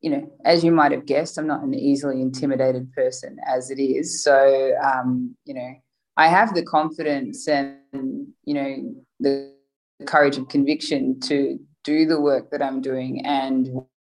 you 0.00 0.10
know, 0.10 0.32
as 0.44 0.64
you 0.64 0.72
might 0.72 0.90
have 0.90 1.06
guessed, 1.06 1.38
I'm 1.38 1.46
not 1.46 1.62
an 1.62 1.72
easily 1.72 2.20
intimidated 2.20 2.92
person 2.92 3.36
as 3.46 3.70
it 3.70 3.80
is. 3.80 4.24
So, 4.24 4.74
um, 4.82 5.36
you 5.44 5.54
know, 5.54 5.74
I 6.16 6.26
have 6.26 6.52
the 6.52 6.64
confidence 6.64 7.46
and, 7.46 8.26
you 8.44 8.54
know, 8.54 8.94
the 9.20 9.54
courage 10.02 10.36
and 10.36 10.48
conviction 10.48 11.20
to 11.20 11.58
do 11.84 12.06
the 12.06 12.20
work 12.20 12.50
that 12.50 12.62
I'm 12.62 12.80
doing 12.80 13.24
and 13.26 13.68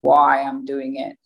why 0.01 0.43
I'm 0.43 0.65
doing 0.65 0.97
it. 0.97 1.17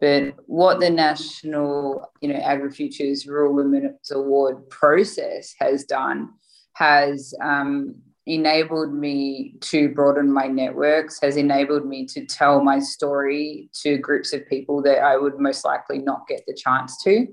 But 0.00 0.34
what 0.46 0.80
the 0.80 0.88
National, 0.88 2.10
you 2.20 2.32
know, 2.32 2.40
AgriFutures 2.40 3.26
Rural 3.28 3.54
Women's 3.54 4.10
Award 4.10 4.70
process 4.70 5.54
has 5.58 5.84
done 5.84 6.30
has 6.74 7.34
um, 7.42 7.96
enabled 8.26 8.94
me 8.94 9.56
to 9.60 9.90
broaden 9.90 10.32
my 10.32 10.46
networks, 10.46 11.20
has 11.20 11.36
enabled 11.36 11.86
me 11.86 12.06
to 12.06 12.24
tell 12.24 12.62
my 12.62 12.78
story 12.78 13.68
to 13.82 13.98
groups 13.98 14.32
of 14.32 14.48
people 14.48 14.80
that 14.82 15.02
I 15.02 15.16
would 15.16 15.38
most 15.38 15.64
likely 15.64 15.98
not 15.98 16.26
get 16.28 16.44
the 16.46 16.54
chance 16.54 17.02
to, 17.04 17.26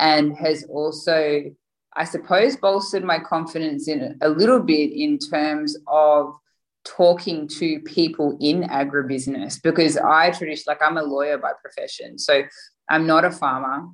and 0.00 0.36
has 0.36 0.64
also, 0.64 1.44
I 1.96 2.04
suppose, 2.04 2.56
bolstered 2.56 3.04
my 3.04 3.18
confidence 3.18 3.88
in 3.88 4.16
a 4.20 4.28
little 4.28 4.60
bit 4.60 4.92
in 4.92 5.18
terms 5.18 5.76
of 5.86 6.34
talking 6.84 7.46
to 7.48 7.80
people 7.80 8.38
in 8.40 8.62
agribusiness 8.62 9.60
because 9.62 9.96
I 9.96 10.30
traditionally, 10.30 10.64
like, 10.66 10.82
I'm 10.82 10.96
a 10.96 11.02
lawyer 11.02 11.36
by 11.36 11.52
profession. 11.60 12.18
So 12.18 12.42
I'm 12.88 13.06
not 13.06 13.24
a 13.24 13.30
farmer. 13.30 13.88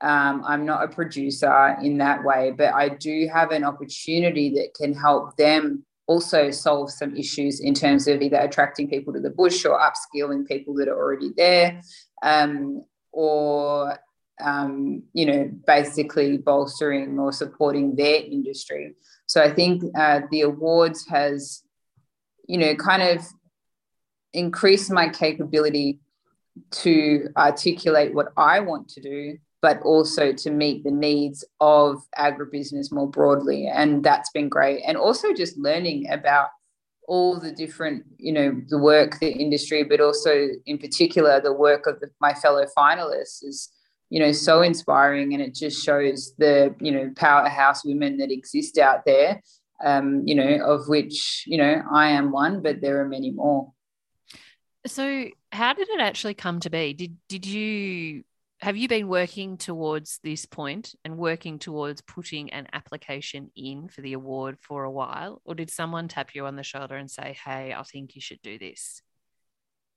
Um, 0.00 0.44
I'm 0.46 0.64
not 0.64 0.84
a 0.84 0.88
producer 0.88 1.76
in 1.82 1.98
that 1.98 2.22
way, 2.22 2.52
but 2.56 2.72
I 2.72 2.90
do 2.90 3.28
have 3.32 3.50
an 3.50 3.64
opportunity 3.64 4.50
that 4.50 4.74
can 4.74 4.94
help 4.94 5.36
them 5.36 5.84
also 6.06 6.50
solve 6.50 6.90
some 6.90 7.16
issues 7.16 7.60
in 7.60 7.74
terms 7.74 8.06
of 8.08 8.22
either 8.22 8.38
attracting 8.38 8.88
people 8.88 9.12
to 9.12 9.20
the 9.20 9.30
bush 9.30 9.64
or 9.64 9.78
upskilling 9.78 10.46
people 10.46 10.74
that 10.74 10.88
are 10.88 10.96
already 10.96 11.32
there, 11.36 11.82
um, 12.22 12.84
or 13.12 13.98
um, 14.40 15.02
you 15.12 15.26
know, 15.26 15.50
basically 15.66 16.38
bolstering 16.38 17.18
or 17.18 17.32
supporting 17.32 17.96
their 17.96 18.22
industry. 18.22 18.94
So 19.26 19.42
I 19.42 19.50
think 19.52 19.82
uh, 19.96 20.20
the 20.30 20.42
awards 20.42 21.06
has 21.08 21.62
you 22.48 22.58
know, 22.58 22.74
kind 22.74 23.02
of 23.02 23.24
increased 24.32 24.90
my 24.90 25.08
capability 25.08 26.00
to 26.70 27.28
articulate 27.36 28.14
what 28.14 28.32
I 28.36 28.58
want 28.60 28.88
to 28.90 29.00
do, 29.00 29.38
but 29.62 29.80
also 29.82 30.32
to 30.32 30.50
meet 30.50 30.82
the 30.82 30.90
needs 30.90 31.44
of 31.60 32.02
agribusiness 32.18 32.90
more 32.90 33.08
broadly. 33.08 33.68
And 33.68 34.02
that's 34.02 34.30
been 34.30 34.48
great. 34.48 34.82
And 34.86 34.96
also 34.96 35.32
just 35.32 35.56
learning 35.58 36.10
about 36.10 36.48
all 37.06 37.38
the 37.38 37.52
different, 37.52 38.04
you 38.18 38.32
know, 38.32 38.60
the 38.68 38.78
work, 38.78 39.18
the 39.20 39.30
industry, 39.30 39.84
but 39.84 40.00
also 40.00 40.48
in 40.66 40.78
particular 40.78 41.40
the 41.40 41.52
work 41.52 41.86
of 41.86 42.00
the, 42.00 42.10
my 42.20 42.34
fellow 42.34 42.64
finalists 42.76 43.44
is, 43.44 43.70
you 44.10 44.20
know, 44.20 44.32
so 44.32 44.62
inspiring. 44.62 45.34
And 45.34 45.42
it 45.42 45.54
just 45.54 45.84
shows 45.84 46.34
the, 46.38 46.74
you 46.80 46.92
know, 46.92 47.12
powerhouse 47.16 47.84
women 47.84 48.18
that 48.18 48.30
exist 48.30 48.78
out 48.78 49.04
there 49.04 49.40
um, 49.84 50.22
you 50.26 50.34
know, 50.34 50.64
of 50.64 50.88
which, 50.88 51.44
you 51.46 51.58
know, 51.58 51.82
I 51.92 52.10
am 52.10 52.32
one, 52.32 52.62
but 52.62 52.80
there 52.80 53.00
are 53.00 53.08
many 53.08 53.30
more. 53.30 53.72
So 54.86 55.28
how 55.52 55.72
did 55.74 55.88
it 55.88 56.00
actually 56.00 56.34
come 56.34 56.60
to 56.60 56.70
be? 56.70 56.94
Did 56.94 57.16
did 57.28 57.46
you 57.46 58.24
have 58.60 58.76
you 58.76 58.88
been 58.88 59.08
working 59.08 59.56
towards 59.56 60.18
this 60.24 60.44
point 60.44 60.94
and 61.04 61.16
working 61.16 61.60
towards 61.60 62.00
putting 62.00 62.52
an 62.52 62.66
application 62.72 63.52
in 63.54 63.88
for 63.88 64.00
the 64.00 64.14
award 64.14 64.56
for 64.60 64.84
a 64.84 64.90
while? 64.90 65.40
Or 65.44 65.54
did 65.54 65.70
someone 65.70 66.08
tap 66.08 66.34
you 66.34 66.46
on 66.46 66.56
the 66.56 66.64
shoulder 66.64 66.96
and 66.96 67.10
say, 67.10 67.36
Hey, 67.44 67.72
I 67.76 67.82
think 67.84 68.14
you 68.14 68.20
should 68.20 68.42
do 68.42 68.58
this? 68.58 69.02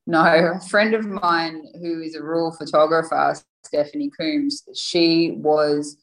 No, 0.06 0.24
a 0.56 0.60
friend 0.60 0.94
of 0.94 1.06
mine 1.06 1.64
who 1.80 2.02
is 2.02 2.16
a 2.16 2.24
rural 2.24 2.52
photographer, 2.52 3.36
Stephanie 3.64 4.12
Coombs, 4.18 4.64
she 4.76 5.32
was 5.38 5.98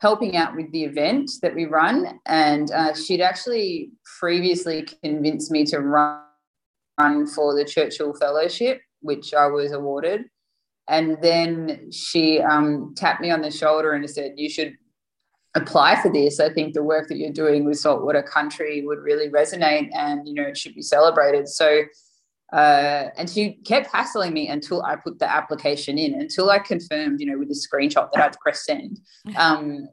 helping 0.00 0.36
out 0.36 0.56
with 0.56 0.70
the 0.72 0.84
event 0.84 1.30
that 1.42 1.54
we 1.54 1.66
run. 1.66 2.20
And 2.26 2.70
uh, 2.70 2.94
she'd 2.94 3.20
actually 3.20 3.90
previously 4.18 4.86
convinced 5.02 5.50
me 5.50 5.64
to 5.66 5.80
run, 5.80 6.22
run 6.98 7.26
for 7.26 7.54
the 7.54 7.64
Churchill 7.64 8.14
Fellowship, 8.14 8.80
which 9.00 9.34
I 9.34 9.46
was 9.46 9.72
awarded. 9.72 10.24
And 10.88 11.18
then 11.22 11.90
she 11.92 12.40
um, 12.40 12.94
tapped 12.96 13.20
me 13.20 13.30
on 13.30 13.42
the 13.42 13.50
shoulder 13.50 13.92
and 13.92 14.08
said, 14.08 14.34
You 14.36 14.48
should 14.48 14.74
apply 15.54 16.00
for 16.00 16.10
this. 16.10 16.40
I 16.40 16.52
think 16.52 16.74
the 16.74 16.82
work 16.82 17.08
that 17.08 17.18
you're 17.18 17.32
doing 17.32 17.64
with 17.64 17.78
saltwater 17.78 18.22
country 18.22 18.84
would 18.84 18.98
really 18.98 19.28
resonate 19.28 19.90
and, 19.94 20.26
you 20.26 20.34
know, 20.34 20.44
it 20.44 20.56
should 20.56 20.74
be 20.74 20.82
celebrated. 20.82 21.48
So 21.48 21.82
Uh, 22.52 23.10
and 23.16 23.30
she 23.30 23.52
kept 23.64 23.86
hassling 23.92 24.32
me 24.32 24.48
until 24.48 24.82
I 24.82 24.96
put 24.96 25.18
the 25.20 25.30
application 25.30 25.98
in, 25.98 26.14
until 26.14 26.50
I 26.50 26.58
confirmed, 26.58 27.20
you 27.20 27.26
know, 27.26 27.38
with 27.38 27.50
a 27.50 27.54
screenshot 27.54 28.10
that 28.12 28.22
I'd 28.22 28.38
press 28.40 28.64
send. 28.64 29.00
Um, 29.36 29.88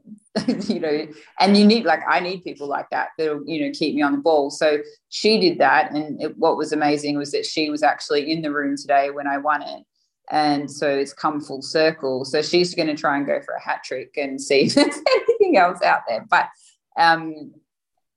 you 0.68 0.80
know, 0.80 1.08
and 1.40 1.58
you 1.58 1.66
need 1.66 1.86
like 1.86 2.02
I 2.08 2.20
need 2.20 2.44
people 2.44 2.68
like 2.68 2.90
that 2.92 3.10
that'll 3.18 3.44
you 3.46 3.66
know 3.66 3.72
keep 3.74 3.96
me 3.96 4.02
on 4.02 4.12
the 4.12 4.18
ball. 4.20 4.50
So 4.50 4.80
she 5.10 5.40
did 5.40 5.60
that, 5.60 5.92
and 5.92 6.22
it, 6.22 6.38
what 6.38 6.58
was 6.58 6.72
amazing 6.72 7.18
was 7.18 7.32
that 7.32 7.46
she 7.46 7.70
was 7.70 7.84
actually 7.84 8.32
in 8.32 8.42
the 8.42 8.52
room 8.52 8.76
today 8.78 9.10
when 9.10 9.28
I 9.28 9.38
won 9.38 9.62
it, 9.64 9.84
and 10.30 10.70
so 10.70 10.88
it's 10.88 11.14
come 11.14 11.42
full 11.42 11.62
circle. 11.62 12.26
So 12.26 12.42
she's 12.42 12.76
going 12.76 12.88
to 12.88 12.96
try 12.96 13.18
and 13.18 13.26
go 13.26 13.42
for 13.42 13.56
a 13.56 13.62
hat 13.62 13.82
trick 13.84 14.12
and 14.18 14.40
see 14.40 14.62
if 14.66 14.76
there's 14.76 15.00
anything 15.08 15.58
else 15.58 15.82
out 15.82 16.02
there. 16.08 16.26
But 16.30 16.50
um, 16.98 17.54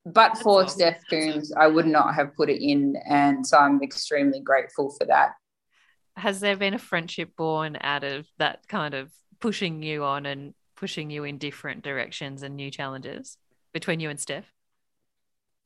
but 0.04 0.14
That's 0.14 0.42
for 0.42 0.62
awesome. 0.62 0.78
Steph 0.78 1.02
Coombs, 1.08 1.52
I 1.52 1.66
would 1.66 1.86
not 1.86 2.14
have 2.14 2.34
put 2.34 2.50
it 2.50 2.62
in. 2.62 2.96
And 3.06 3.46
so 3.46 3.58
I'm 3.58 3.82
extremely 3.82 4.40
grateful 4.40 4.94
for 4.98 5.06
that. 5.06 5.32
Has 6.16 6.40
there 6.40 6.56
been 6.56 6.74
a 6.74 6.78
friendship 6.78 7.36
born 7.36 7.78
out 7.80 8.04
of 8.04 8.26
that 8.38 8.66
kind 8.68 8.94
of 8.94 9.10
pushing 9.40 9.82
you 9.82 10.04
on 10.04 10.26
and 10.26 10.54
pushing 10.76 11.10
you 11.10 11.24
in 11.24 11.38
different 11.38 11.82
directions 11.82 12.42
and 12.42 12.56
new 12.56 12.70
challenges 12.70 13.36
between 13.72 14.00
you 14.00 14.10
and 14.10 14.18
Steph? 14.18 14.52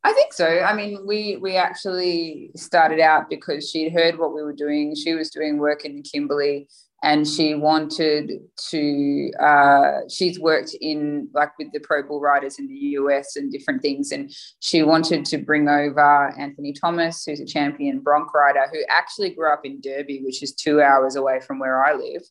I 0.04 0.12
think 0.12 0.34
so. 0.34 0.46
I 0.46 0.74
mean, 0.74 1.06
we 1.06 1.38
we 1.38 1.56
actually 1.56 2.50
started 2.56 3.00
out 3.00 3.30
because 3.30 3.68
she'd 3.68 3.92
heard 3.92 4.18
what 4.18 4.34
we 4.34 4.42
were 4.42 4.52
doing. 4.52 4.94
She 4.94 5.14
was 5.14 5.30
doing 5.30 5.58
work 5.58 5.84
in 5.84 6.02
Kimberley 6.02 6.68
and 7.04 7.28
she 7.28 7.54
wanted 7.54 8.32
to 8.70 9.30
uh, 9.38 10.00
she's 10.08 10.40
worked 10.40 10.74
in 10.80 11.28
like 11.34 11.56
with 11.58 11.70
the 11.72 11.80
pro 11.80 12.02
bull 12.02 12.20
riders 12.20 12.58
in 12.58 12.66
the 12.66 12.74
us 12.74 13.36
and 13.36 13.52
different 13.52 13.82
things 13.82 14.10
and 14.10 14.32
she 14.60 14.82
wanted 14.82 15.24
to 15.26 15.38
bring 15.38 15.68
over 15.68 16.34
anthony 16.38 16.72
thomas 16.72 17.24
who's 17.24 17.40
a 17.40 17.46
champion 17.46 18.00
bronc 18.00 18.32
rider 18.32 18.66
who 18.72 18.80
actually 18.88 19.30
grew 19.30 19.52
up 19.52 19.60
in 19.64 19.80
derby 19.82 20.22
which 20.24 20.42
is 20.42 20.54
two 20.54 20.80
hours 20.80 21.14
away 21.14 21.38
from 21.40 21.58
where 21.58 21.84
i 21.84 21.92
live 21.92 22.22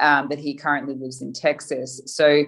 um, 0.00 0.26
but 0.28 0.38
he 0.38 0.54
currently 0.54 0.94
lives 0.94 1.20
in 1.20 1.32
texas 1.32 2.00
so 2.06 2.44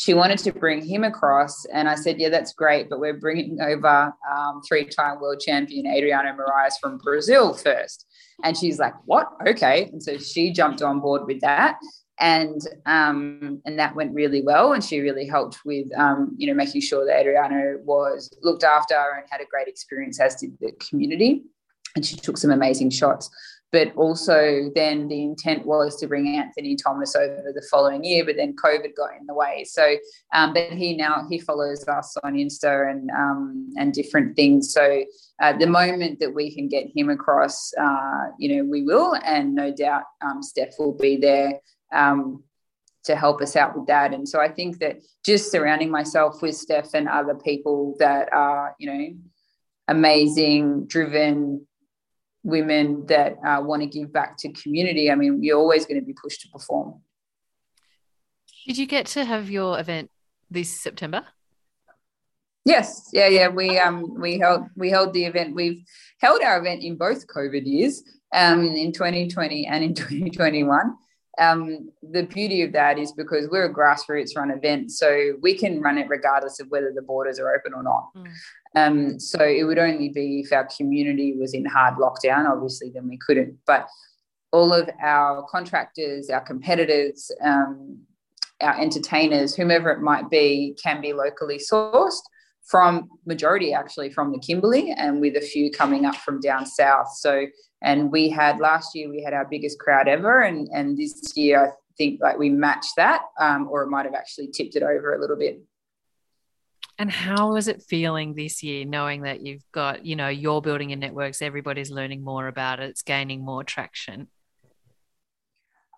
she 0.00 0.14
wanted 0.14 0.38
to 0.38 0.52
bring 0.52 0.84
him 0.84 1.04
across 1.04 1.64
and 1.66 1.88
i 1.88 1.94
said 1.94 2.18
yeah 2.18 2.28
that's 2.28 2.52
great 2.52 2.88
but 2.88 3.00
we're 3.00 3.18
bringing 3.18 3.60
over 3.60 4.12
um, 4.34 4.60
three-time 4.66 5.20
world 5.20 5.40
champion 5.40 5.86
adriano 5.86 6.32
moraes 6.32 6.74
from 6.80 6.98
brazil 6.98 7.52
first 7.52 8.06
and 8.42 8.56
she's 8.56 8.78
like, 8.78 8.94
what? 9.04 9.28
Okay. 9.46 9.88
And 9.92 10.02
so 10.02 10.18
she 10.18 10.52
jumped 10.52 10.82
on 10.82 11.00
board 11.00 11.26
with 11.26 11.40
that. 11.40 11.78
And 12.18 12.60
um, 12.84 13.62
and 13.64 13.78
that 13.78 13.96
went 13.96 14.12
really 14.12 14.42
well, 14.42 14.74
and 14.74 14.84
she 14.84 15.00
really 15.00 15.26
helped 15.26 15.60
with 15.64 15.86
um, 15.96 16.34
you 16.36 16.46
know 16.46 16.52
making 16.52 16.82
sure 16.82 17.06
that 17.06 17.20
Adriano 17.20 17.78
was 17.82 18.30
looked 18.42 18.62
after 18.62 18.94
and 18.94 19.24
had 19.30 19.40
a 19.40 19.46
great 19.46 19.68
experience, 19.68 20.20
as 20.20 20.34
did 20.34 20.52
the 20.60 20.72
community. 20.86 21.44
And 21.96 22.04
she 22.04 22.16
took 22.16 22.36
some 22.36 22.50
amazing 22.50 22.90
shots 22.90 23.30
but 23.72 23.94
also 23.96 24.70
then 24.74 25.06
the 25.08 25.22
intent 25.22 25.64
was 25.64 25.96
to 25.96 26.08
bring 26.08 26.36
Anthony 26.36 26.76
Thomas 26.76 27.14
over 27.14 27.52
the 27.54 27.66
following 27.70 28.02
year, 28.02 28.24
but 28.24 28.36
then 28.36 28.56
COVID 28.56 28.96
got 28.96 29.10
in 29.18 29.26
the 29.26 29.34
way. 29.34 29.64
So, 29.64 29.96
um, 30.34 30.52
but 30.52 30.72
he 30.72 30.96
now 30.96 31.26
he 31.30 31.38
follows 31.38 31.86
us 31.86 32.16
on 32.24 32.34
Insta 32.34 32.90
and 32.90 33.10
um, 33.10 33.72
and 33.76 33.92
different 33.92 34.34
things. 34.36 34.72
So, 34.72 35.04
uh, 35.40 35.52
the 35.56 35.66
moment 35.66 36.18
that 36.20 36.34
we 36.34 36.54
can 36.54 36.68
get 36.68 36.86
him 36.94 37.10
across, 37.10 37.72
uh, 37.80 38.28
you 38.38 38.56
know, 38.56 38.64
we 38.64 38.82
will, 38.82 39.16
and 39.24 39.54
no 39.54 39.72
doubt 39.72 40.04
um, 40.22 40.42
Steph 40.42 40.74
will 40.78 40.94
be 40.94 41.16
there. 41.16 41.60
Um, 41.92 42.44
to 43.02 43.16
help 43.16 43.40
us 43.40 43.56
out 43.56 43.74
with 43.74 43.86
that. 43.86 44.12
And 44.12 44.28
so 44.28 44.40
I 44.40 44.48
think 44.50 44.78
that 44.80 44.98
just 45.24 45.50
surrounding 45.50 45.90
myself 45.90 46.42
with 46.42 46.54
Steph 46.54 46.92
and 46.92 47.08
other 47.08 47.34
people 47.34 47.96
that 47.98 48.30
are, 48.30 48.76
you 48.78 48.86
know, 48.86 49.14
amazing, 49.88 50.86
driven, 50.86 51.66
women 52.42 53.06
that 53.06 53.36
uh, 53.44 53.60
want 53.62 53.82
to 53.82 53.86
give 53.88 54.12
back 54.12 54.36
to 54.38 54.52
community, 54.52 55.10
I 55.10 55.14
mean, 55.14 55.42
you're 55.42 55.58
always 55.58 55.86
going 55.86 56.00
to 56.00 56.06
be 56.06 56.14
pushed 56.14 56.42
to 56.42 56.48
perform. 56.48 57.00
Did 58.66 58.78
you 58.78 58.86
get 58.86 59.06
to 59.06 59.24
have 59.24 59.50
your 59.50 59.78
event 59.78 60.10
this 60.50 60.80
September? 60.80 61.24
Yes, 62.64 63.08
yeah, 63.12 63.26
yeah. 63.26 63.48
We 63.48 63.78
um 63.78 64.20
we 64.20 64.38
held 64.38 64.66
we 64.76 64.90
held 64.90 65.14
the 65.14 65.24
event. 65.24 65.54
We've 65.54 65.82
held 66.20 66.42
our 66.42 66.58
event 66.60 66.82
in 66.82 66.96
both 66.96 67.26
COVID 67.26 67.64
years, 67.64 68.02
um, 68.34 68.64
in 68.64 68.92
2020 68.92 69.66
and 69.66 69.82
in 69.82 69.94
2021. 69.94 70.94
Um, 71.40 71.90
the 72.02 72.24
beauty 72.24 72.62
of 72.62 72.72
that 72.72 72.98
is 72.98 73.12
because 73.12 73.48
we're 73.50 73.64
a 73.64 73.74
grassroots 73.74 74.36
run 74.36 74.50
event, 74.50 74.92
so 74.92 75.32
we 75.40 75.56
can 75.56 75.80
run 75.80 75.96
it 75.98 76.08
regardless 76.08 76.60
of 76.60 76.68
whether 76.68 76.92
the 76.94 77.02
borders 77.02 77.38
are 77.38 77.54
open 77.54 77.72
or 77.74 77.82
not. 77.82 78.08
Mm. 78.14 78.32
Um, 78.76 79.20
so 79.20 79.42
it 79.42 79.64
would 79.64 79.78
only 79.78 80.10
be 80.10 80.40
if 80.40 80.52
our 80.52 80.68
community 80.76 81.34
was 81.36 81.54
in 81.54 81.64
hard 81.64 81.94
lockdown, 81.94 82.48
obviously, 82.48 82.90
then 82.94 83.08
we 83.08 83.18
couldn't. 83.26 83.56
But 83.66 83.88
all 84.52 84.72
of 84.72 84.90
our 85.02 85.46
contractors, 85.50 86.28
our 86.28 86.40
competitors, 86.40 87.30
um, 87.42 88.00
our 88.60 88.78
entertainers, 88.78 89.54
whomever 89.54 89.90
it 89.90 90.00
might 90.00 90.28
be, 90.28 90.76
can 90.82 91.00
be 91.00 91.14
locally 91.14 91.58
sourced 91.58 92.20
from 92.66 93.08
majority 93.26 93.72
actually 93.72 94.10
from 94.10 94.32
the 94.32 94.38
Kimberley 94.38 94.92
and 94.92 95.20
with 95.20 95.36
a 95.36 95.40
few 95.40 95.70
coming 95.70 96.04
up 96.04 96.16
from 96.16 96.40
down 96.40 96.66
south. 96.66 97.08
So, 97.16 97.46
and 97.82 98.12
we 98.12 98.28
had 98.28 98.58
last 98.58 98.94
year, 98.94 99.08
we 99.08 99.22
had 99.22 99.34
our 99.34 99.46
biggest 99.46 99.78
crowd 99.78 100.08
ever. 100.08 100.42
And, 100.42 100.68
and 100.72 100.96
this 100.96 101.36
year, 101.36 101.66
I 101.66 101.70
think 101.96 102.20
like 102.20 102.38
we 102.38 102.50
matched 102.50 102.96
that, 102.96 103.22
um, 103.40 103.68
or 103.70 103.82
it 103.82 103.88
might 103.88 104.04
have 104.04 104.14
actually 104.14 104.48
tipped 104.48 104.76
it 104.76 104.82
over 104.82 105.14
a 105.14 105.20
little 105.20 105.36
bit. 105.36 105.62
And 106.98 107.10
how 107.10 107.56
is 107.56 107.66
it 107.66 107.82
feeling 107.82 108.34
this 108.34 108.62
year, 108.62 108.84
knowing 108.84 109.22
that 109.22 109.40
you've 109.40 109.64
got, 109.72 110.04
you 110.04 110.16
know, 110.16 110.28
you're 110.28 110.60
building 110.60 110.90
your 110.90 110.98
networks, 110.98 111.40
everybody's 111.40 111.90
learning 111.90 112.22
more 112.22 112.46
about 112.46 112.78
it, 112.78 112.90
it's 112.90 113.02
gaining 113.02 113.42
more 113.42 113.64
traction? 113.64 114.28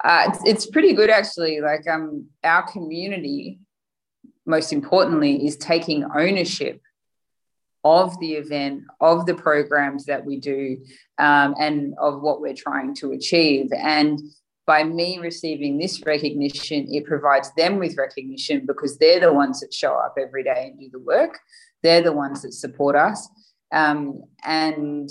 Uh, 0.05 0.29
it's, 0.29 0.39
it's 0.45 0.67
pretty 0.67 0.93
good 0.93 1.11
actually. 1.11 1.61
Like 1.61 1.89
um, 1.89 2.29
our 2.45 2.63
community, 2.71 3.59
most 4.53 4.73
importantly, 4.73 5.47
is 5.47 5.57
taking 5.57 6.05
ownership 6.05 6.81
of 7.85 8.09
the 8.21 8.35
event, 8.35 8.85
of 9.01 9.27
the 9.27 9.35
programs 9.35 10.05
that 10.05 10.25
we 10.25 10.37
do, 10.39 10.63
um, 11.19 11.55
and 11.59 11.95
of 11.99 12.21
what 12.21 12.41
we're 12.43 12.63
trying 12.67 12.95
to 12.95 13.13
achieve. 13.13 13.67
And 13.73 14.21
by 14.67 14.85
me 14.85 15.19
receiving 15.19 15.79
this 15.79 15.95
recognition, 16.15 16.87
it 16.97 17.05
provides 17.07 17.51
them 17.57 17.79
with 17.79 17.97
recognition 17.97 18.67
because 18.67 18.99
they're 18.99 19.25
the 19.27 19.33
ones 19.33 19.61
that 19.61 19.75
show 19.75 19.95
up 19.95 20.15
every 20.25 20.45
day 20.45 20.69
and 20.69 20.79
do 20.79 20.89
the 20.93 21.05
work. 21.15 21.41
They're 21.83 22.03
the 22.03 22.13
ones 22.25 22.43
that 22.43 22.53
support 22.53 22.95
us. 22.95 23.29
Um, 23.73 24.23
and 24.45 25.09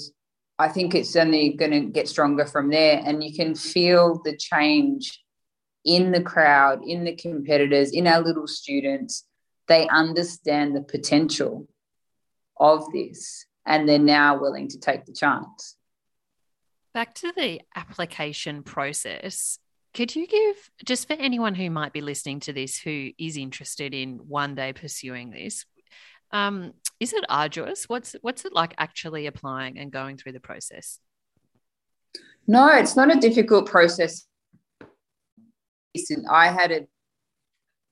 I 0.60 0.68
think 0.70 0.94
it's 0.94 1.16
only 1.16 1.54
going 1.62 1.72
to 1.72 1.82
get 1.98 2.08
stronger 2.08 2.46
from 2.46 2.70
there. 2.70 3.02
And 3.04 3.24
you 3.24 3.34
can 3.34 3.56
feel 3.56 4.22
the 4.24 4.38
change 4.38 5.20
in 5.84 6.12
the 6.12 6.22
crowd, 6.22 6.84
in 6.86 7.04
the 7.04 7.16
competitors, 7.16 7.92
in 7.92 8.08
our 8.08 8.22
little 8.22 8.48
students. 8.48 9.26
They 9.72 9.88
understand 9.88 10.76
the 10.76 10.82
potential 10.82 11.66
of 12.60 12.92
this 12.92 13.46
and 13.66 13.88
they're 13.88 14.00
now 14.00 14.38
willing 14.38 14.68
to 14.68 14.78
take 14.78 15.06
the 15.06 15.14
chance. 15.14 15.78
Back 16.94 17.14
to 17.16 17.32
the 17.34 17.62
application 17.74 18.64
process. 18.64 19.60
Could 19.94 20.14
you 20.14 20.28
give, 20.28 20.70
just 20.84 21.08
for 21.08 21.14
anyone 21.14 21.56
who 21.56 21.70
might 21.70 21.94
be 21.94 22.02
listening 22.02 22.42
to 22.42 22.52
this 22.52 22.78
who 22.78 23.12
is 23.18 23.38
interested 23.38 23.94
in 23.94 24.18
one 24.28 24.56
day 24.56 24.74
pursuing 24.74 25.30
this, 25.30 25.66
um, 26.32 26.74
is 27.00 27.14
it 27.14 27.24
arduous? 27.30 27.88
What's 27.88 28.18
what's 28.22 28.44
it 28.44 28.52
like 28.52 28.74
actually 28.78 29.26
applying 29.26 29.80
and 29.80 29.90
going 29.90 30.18
through 30.18 30.34
the 30.34 30.42
process? 30.42 31.00
No, 32.46 32.68
it's 32.68 32.98
not 32.98 33.16
a 33.16 33.22
difficult 33.22 33.68
process. 33.68 34.26
I 36.30 36.50
had 36.50 36.72
it 36.72 36.90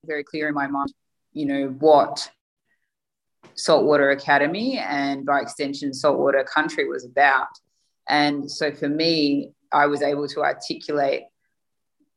very 0.05 0.25
clear 0.25 0.49
in 0.49 0.53
my 0.53 0.67
mind, 0.67 0.91
you 1.39 1.45
know, 1.45 1.67
what 1.79 2.29
Saltwater 3.55 4.09
Academy 4.09 4.77
and 4.77 5.25
by 5.25 5.39
extension 5.39 5.93
Saltwater 5.93 6.43
Country 6.43 6.85
was 6.87 7.05
about. 7.05 7.47
And 8.09 8.51
so 8.51 8.73
for 8.73 8.89
me, 8.89 9.51
I 9.71 9.85
was 9.85 10.01
able 10.01 10.27
to 10.27 10.41
articulate 10.41 11.23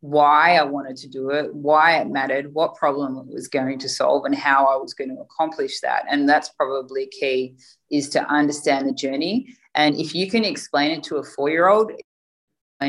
why 0.01 0.57
I 0.57 0.65
wanted 0.65 0.97
to 0.97 1.09
do 1.09 1.31
it, 1.31 1.55
why 1.55 2.01
it 2.01 2.09
mattered, 2.09 2.53
what 2.53 2.75
problem 2.75 3.17
it 3.17 3.33
was 3.33 3.47
going 3.47 3.79
to 3.79 3.89
solve, 3.89 4.25
and 4.25 4.35
how 4.35 4.67
I 4.67 4.77
was 4.77 4.93
going 4.93 5.15
to 5.15 5.23
accomplish 5.23 5.79
that. 5.81 6.05
And 6.11 6.29
that's 6.29 6.49
probably 6.49 7.07
key 7.07 7.55
is 7.93 8.09
to 8.11 8.25
understand 8.27 8.89
the 8.89 8.93
journey. 8.93 9.55
And 9.77 9.95
if 9.95 10.17
you 10.17 10.29
can 10.29 10.45
explain 10.45 10.91
it 10.91 11.05
to 11.05 11.19
a 11.19 11.23
four 11.23 11.49
year 11.49 11.69
old, 11.69 11.93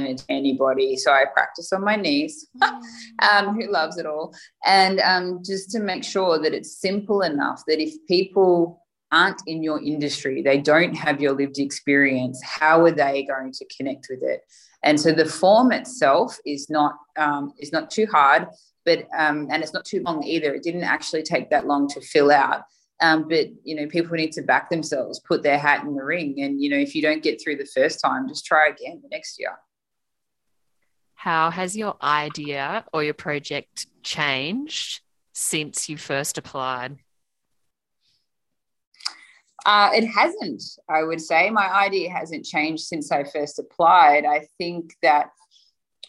to 0.02 0.24
anybody. 0.30 0.98
So 0.98 1.12
I 1.12 1.26
practice 1.34 1.72
on 1.74 1.84
my 1.84 1.96
niece, 1.96 2.48
mm. 2.62 2.82
um, 3.32 3.56
who 3.56 3.72
loves 3.72 3.98
it 3.98 4.06
all. 4.06 4.34
And 4.66 5.00
um, 5.00 5.42
just 5.44 5.72
to 5.72 5.80
make 5.80 6.04
sure 6.04 6.40
that 6.40 6.54
it's 6.54 6.78
simple 6.78 7.22
enough 7.22 7.64
that 7.68 7.82
if 7.82 7.94
people 8.08 8.84
aren't 9.12 9.42
in 9.46 9.62
your 9.62 9.82
industry, 9.82 10.42
they 10.42 10.58
don't 10.58 10.96
have 10.96 11.22
your 11.22 11.34
lived 11.34 11.60
experience, 11.60 12.42
how 12.44 12.82
are 12.82 12.92
they 12.92 13.24
going 13.24 13.52
to 13.54 13.66
connect 13.78 14.08
with 14.10 14.24
it? 14.24 14.42
And 14.84 15.00
so 15.00 15.12
the 15.14 15.26
form 15.26 15.72
itself 15.72 16.38
is 16.46 16.70
not 16.70 16.96
um, 17.18 17.54
is 17.58 17.72
not 17.72 17.90
too 17.90 18.06
hard, 18.08 18.48
but 18.86 19.08
um, 19.18 19.48
and 19.50 19.64
it's 19.64 19.74
not 19.74 19.86
too 19.86 20.02
long 20.04 20.24
either. 20.24 20.54
It 20.54 20.64
didn't 20.64 20.84
actually 20.84 21.24
take 21.24 21.50
that 21.52 21.68
long 21.68 21.88
to 21.90 22.02
fill 22.02 22.32
out. 22.32 22.64
Um, 23.02 23.28
but 23.28 23.48
you 23.64 23.76
know, 23.76 23.88
people 23.88 24.16
need 24.16 24.32
to 24.34 24.42
back 24.42 24.70
themselves, 24.70 25.20
put 25.20 25.44
their 25.44 25.58
hat 25.58 25.84
in 25.84 25.96
the 25.96 26.04
ring, 26.04 26.42
and 26.42 26.62
you 26.62 26.70
know, 26.70 26.78
if 26.78 26.96
you 26.96 27.02
don't 27.02 27.24
get 27.24 27.42
through 27.42 27.58
the 27.58 27.66
first 27.66 28.00
time, 28.02 28.28
just 28.28 28.46
try 28.46 28.68
again 28.68 29.00
the 29.02 29.10
next 29.10 29.40
year. 29.40 29.58
How 31.24 31.52
has 31.52 31.74
your 31.78 31.96
idea 32.04 32.84
or 32.92 33.02
your 33.02 33.14
project 33.14 33.88
changed 34.04 35.00
since 35.32 35.88
you 35.88 35.96
first 35.96 36.38
applied? 36.38 36.98
Uh, 39.66 39.92
it 39.94 40.06
hasn't, 40.06 40.62
I 40.90 41.04
would 41.04 41.22
say. 41.22 41.50
My 41.50 41.74
idea 41.74 42.12
hasn't 42.12 42.44
changed 42.44 42.84
since 42.84 43.10
I 43.10 43.24
first 43.24 43.58
applied. 43.58 44.26
I 44.26 44.48
think 44.58 44.96
that 45.02 45.30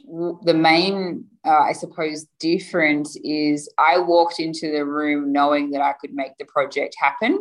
the 0.04 0.52
main, 0.52 1.26
uh, 1.46 1.60
I 1.60 1.74
suppose, 1.74 2.26
difference 2.40 3.16
is 3.22 3.72
I 3.78 3.98
walked 3.98 4.40
into 4.40 4.72
the 4.72 4.84
room 4.84 5.30
knowing 5.30 5.70
that 5.70 5.80
I 5.80 5.92
could 5.92 6.12
make 6.12 6.36
the 6.40 6.46
project 6.46 6.96
happen. 6.98 7.38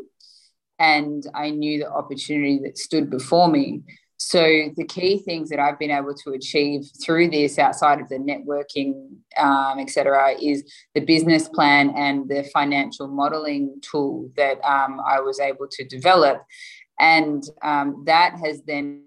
And 0.77 1.25
I 1.33 1.49
knew 1.49 1.79
the 1.79 1.91
opportunity 1.91 2.59
that 2.65 2.77
stood 2.77 3.09
before 3.09 3.47
me. 3.47 3.81
So 4.25 4.69
the 4.77 4.85
key 4.85 5.17
things 5.17 5.49
that 5.49 5.59
I've 5.59 5.77
been 5.77 5.91
able 5.91 6.13
to 6.13 6.31
achieve 6.31 6.89
through 7.03 7.29
this, 7.29 7.59
outside 7.59 7.99
of 7.99 8.07
the 8.07 8.15
networking, 8.15 9.17
um, 9.37 9.79
etc., 9.79 10.35
is 10.41 10.63
the 10.95 11.01
business 11.01 11.49
plan 11.49 11.89
and 11.89 12.29
the 12.29 12.49
financial 12.53 13.09
modeling 13.09 13.81
tool 13.81 14.31
that 14.37 14.63
um, 14.63 15.01
I 15.05 15.19
was 15.19 15.41
able 15.41 15.67
to 15.69 15.83
develop, 15.83 16.41
and 17.01 17.43
um, 17.63 18.03
that 18.05 18.37
has 18.39 18.61
then 18.65 19.03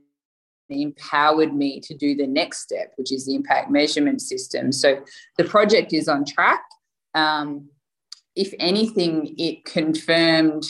empowered 0.68 1.54
me 1.54 1.80
to 1.80 1.94
do 1.96 2.14
the 2.14 2.26
next 2.26 2.60
step, 2.60 2.92
which 2.96 3.10
is 3.10 3.24
the 3.24 3.36
impact 3.36 3.70
measurement 3.70 4.20
system. 4.20 4.70
So 4.70 5.02
the 5.38 5.44
project 5.44 5.94
is 5.94 6.08
on 6.08 6.26
track. 6.26 6.62
Um, 7.14 7.70
if 8.34 8.52
anything, 8.60 9.34
it 9.38 9.64
confirmed 9.64 10.64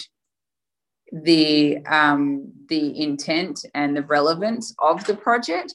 the 1.25 1.79
um, 1.87 2.53
the 2.69 3.01
intent 3.01 3.65
and 3.75 3.97
the 3.97 4.03
relevance 4.03 4.75
of 4.79 5.05
the 5.07 5.17
project. 5.17 5.75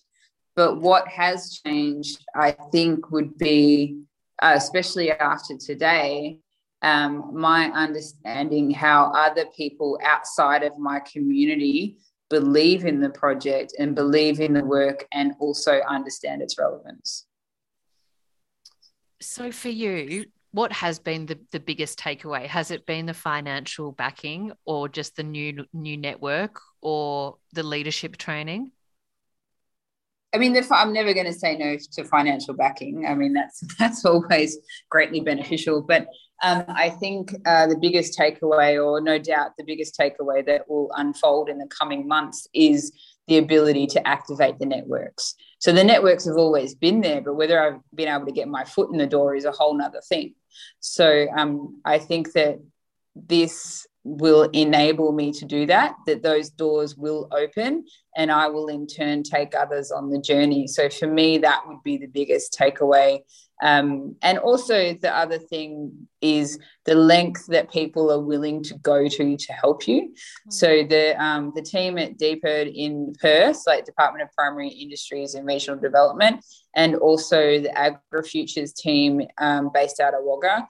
But 0.56 0.82
what 0.82 1.08
has 1.08 1.62
changed, 1.66 2.24
I 2.36 2.52
think, 2.72 3.10
would 3.12 3.38
be, 3.38 4.02
uh, 4.42 4.54
especially 4.56 5.12
after 5.12 5.56
today, 5.58 6.40
um, 6.82 7.32
my 7.34 7.72
understanding 7.72 8.72
how 8.72 9.12
other 9.14 9.46
people 9.56 10.00
outside 10.04 10.64
of 10.64 10.78
my 10.78 11.00
community 11.00 11.98
believe 12.30 12.86
in 12.86 13.00
the 13.00 13.10
project 13.10 13.74
and 13.78 13.96
believe 13.96 14.40
in 14.40 14.54
the 14.54 14.64
work 14.64 15.08
and 15.12 15.34
also 15.40 15.82
understand 15.82 16.42
its 16.42 16.58
relevance. 16.58 17.28
So, 19.22 19.52
for 19.52 19.70
you, 19.70 20.26
what 20.52 20.72
has 20.74 21.00
been 21.00 21.26
the, 21.26 21.40
the 21.52 21.60
biggest 21.60 22.00
takeaway? 22.00 22.46
Has 22.46 22.72
it 22.72 22.86
been 22.86 23.06
the 23.06 23.14
financial 23.14 23.92
backing 23.92 24.52
or 24.66 24.90
just 24.90 25.16
the 25.16 25.24
new 25.24 25.66
new 25.74 25.98
network 25.98 26.60
or 26.82 27.38
the 27.54 27.64
leadership 27.64 28.18
training? 28.18 28.72
I 30.34 30.38
mean, 30.38 30.58
I'm 30.72 30.94
never 30.94 31.14
going 31.14 31.26
to 31.26 31.34
say 31.34 31.58
no 31.58 31.78
to 31.94 32.06
financial 32.06 32.54
backing. 32.54 33.06
I 33.06 33.16
mean, 33.16 33.34
that's 33.34 33.62
that's 33.80 34.06
always 34.06 34.58
greatly 34.90 35.22
beneficial. 35.22 35.82
But 35.82 36.08
um, 36.44 36.66
I 36.68 36.90
think 36.90 37.34
uh, 37.46 37.68
the 37.68 37.78
biggest 37.78 38.18
takeaway, 38.18 38.84
or 38.84 39.00
no 39.00 39.20
doubt 39.20 39.52
the 39.58 39.64
biggest 39.64 39.98
takeaway 39.98 40.46
that 40.46 40.70
will 40.70 40.90
unfold 40.96 41.50
in 41.50 41.60
the 41.60 41.68
coming 41.68 42.08
months, 42.08 42.48
is 42.54 42.92
the 43.28 43.38
ability 43.38 43.88
to 43.88 44.08
activate 44.08 44.60
the 44.60 44.66
networks. 44.66 45.36
So 45.60 45.72
the 45.72 45.84
networks 45.84 46.26
have 46.26 46.38
always 46.38 46.74
been 46.74 47.02
there, 47.02 47.22
but 47.22 47.36
whether 47.36 47.62
I've 47.62 47.80
been 47.94 48.08
able 48.08 48.26
to 48.26 48.32
get 48.32 48.48
my 48.48 48.66
foot 48.66 48.90
in 48.92 48.98
the 48.98 49.06
door 49.06 49.36
is 49.36 49.46
a 49.46 49.52
whole 49.52 49.78
nother 49.78 50.02
thing. 50.10 50.34
So 50.80 51.28
um, 51.36 51.82
I 51.86 52.00
think 52.00 52.34
that 52.34 52.60
this 53.16 53.88
will 54.04 54.50
enable 54.54 55.12
me 55.12 55.32
to 55.32 55.46
do 55.46 55.66
that, 55.68 55.96
that 56.08 56.24
those 56.24 56.50
doors 56.50 56.96
will 56.96 57.28
open 57.32 57.86
and 58.18 58.32
I 58.32 58.48
will 58.48 58.68
in 58.68 58.88
turn 58.88 59.24
take 59.24 59.56
others 59.56 59.92
on 59.92 60.10
the 60.10 60.20
journey. 60.20 60.68
So 60.68 60.90
for 60.90 61.08
me, 61.08 61.38
that 61.40 61.68
would 61.68 61.84
be 61.84 61.98
the 61.98 62.08
biggest 62.08 62.58
takeaway. 62.60 63.20
Um, 63.62 64.16
and 64.24 64.40
also, 64.40 64.96
the 64.96 65.16
other 65.16 65.38
thing 65.38 66.08
is 66.20 66.58
the 66.86 66.96
length 66.96 67.46
that 67.48 67.72
people 67.72 68.12
are 68.12 68.20
willing 68.20 68.64
to 68.64 68.74
go 68.80 69.08
to 69.08 69.38
to 69.38 69.54
help 69.54 69.88
you. 69.88 70.02
Mm-hmm. 70.02 70.52
So 70.52 70.84
the 70.84 71.24
um, 71.24 71.52
the 71.56 71.62
team 71.62 72.00
at 72.00 72.18
DPIRD 72.18 72.74
in 72.74 73.14
Perth, 73.22 73.62
like 73.68 73.86
Department 73.86 74.24
of 74.24 74.34
Primary 74.36 74.70
Industries 74.70 75.36
and 75.36 75.46
Regional 75.46 75.80
Development, 75.80 76.44
and 76.76 76.96
also 76.96 77.60
the 77.60 77.72
Agri 77.78 78.24
Futures 78.24 78.74
team 78.74 79.22
um, 79.38 79.70
based 79.72 80.00
out 80.00 80.16
of 80.16 80.22
Wagga, 80.24 80.68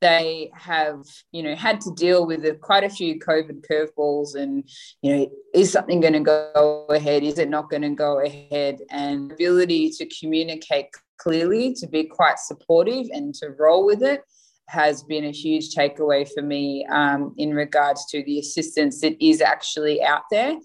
they 0.00 0.50
have 0.54 1.04
you 1.32 1.42
know 1.42 1.54
had 1.54 1.80
to 1.80 1.90
deal 1.94 2.26
with 2.26 2.44
a, 2.44 2.54
quite 2.54 2.84
a 2.84 2.90
few 2.90 3.18
covid 3.18 3.64
curveballs 3.68 4.34
and 4.36 4.68
you 5.02 5.16
know 5.16 5.30
is 5.54 5.72
something 5.72 6.00
going 6.00 6.12
to 6.12 6.20
go 6.20 6.86
ahead? 6.90 7.22
Is 7.22 7.38
it 7.38 7.48
not 7.48 7.70
going 7.70 7.82
to 7.82 7.90
go 7.90 8.20
ahead? 8.20 8.80
And 8.90 9.32
ability 9.32 9.90
to 9.90 10.06
communicate 10.06 10.88
clearly 11.18 11.74
to 11.74 11.86
be 11.86 12.04
quite 12.04 12.38
supportive 12.38 13.06
and 13.10 13.34
to 13.36 13.50
roll 13.58 13.84
with 13.84 14.02
it 14.02 14.22
has 14.68 15.02
been 15.02 15.24
a 15.24 15.30
huge 15.30 15.74
takeaway 15.74 16.28
for 16.30 16.42
me 16.42 16.86
um, 16.90 17.34
in 17.38 17.54
regards 17.54 18.04
to 18.06 18.22
the 18.24 18.38
assistance 18.38 19.00
that 19.00 19.16
is 19.24 19.40
actually 19.40 20.02
out 20.02 20.22
there. 20.30 20.56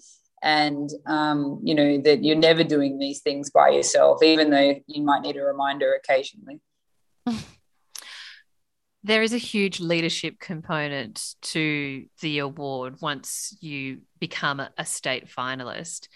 And 0.42 0.90
um, 1.06 1.62
you 1.64 1.74
know 1.74 2.02
that 2.02 2.24
you're 2.24 2.36
never 2.36 2.66
doing 2.66 3.00
these 3.00 3.22
things 3.22 3.50
by 3.50 3.70
yourself 3.70 4.22
even 4.22 4.50
though 4.50 4.76
you 4.88 5.02
might 5.02 5.22
need 5.22 5.38
a 5.38 5.42
reminder 5.42 5.94
occasionally 5.94 6.60
there 9.04 9.22
is 9.22 9.34
a 9.34 9.38
huge 9.38 9.80
leadership 9.80 10.40
component 10.40 11.36
to 11.42 12.06
the 12.22 12.40
award 12.40 12.96
once 13.02 13.56
you 13.60 14.00
become 14.20 14.62
a, 14.62 14.86
state 14.86 15.28
finalist. 15.28 16.08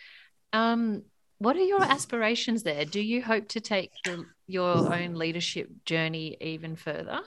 Um, 0.54 1.04
what 1.40 1.58
are 1.58 1.64
your 1.64 1.84
aspirations 1.84 2.64
there? 2.64 2.86
Do 2.86 3.02
you 3.02 3.22
hope 3.22 3.50
to 3.50 3.60
take 3.60 3.92
the, 4.06 4.26
your 4.48 4.94
own 4.94 5.16
leadership 5.16 5.70
journey 5.86 6.38
even 6.40 6.76
further? 6.76 7.20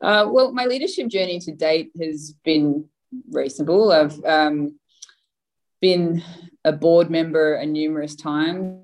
Uh, 0.00 0.26
well, 0.30 0.52
my 0.52 0.66
leadership 0.66 1.08
journey 1.08 1.40
to 1.40 1.52
date 1.52 1.90
has 2.00 2.34
been 2.44 2.88
reasonable. 3.30 3.90
I've 3.90 4.24
um, 4.24 4.78
been 5.80 6.22
a 6.64 6.72
board 6.72 7.10
member 7.10 7.54
a 7.54 7.66
numerous 7.66 8.14
times. 8.14 8.82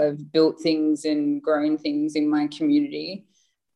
I've 0.00 0.30
built 0.32 0.60
things 0.60 1.04
and 1.04 1.42
grown 1.42 1.76
things 1.76 2.14
in 2.14 2.30
my 2.30 2.46
community. 2.46 3.26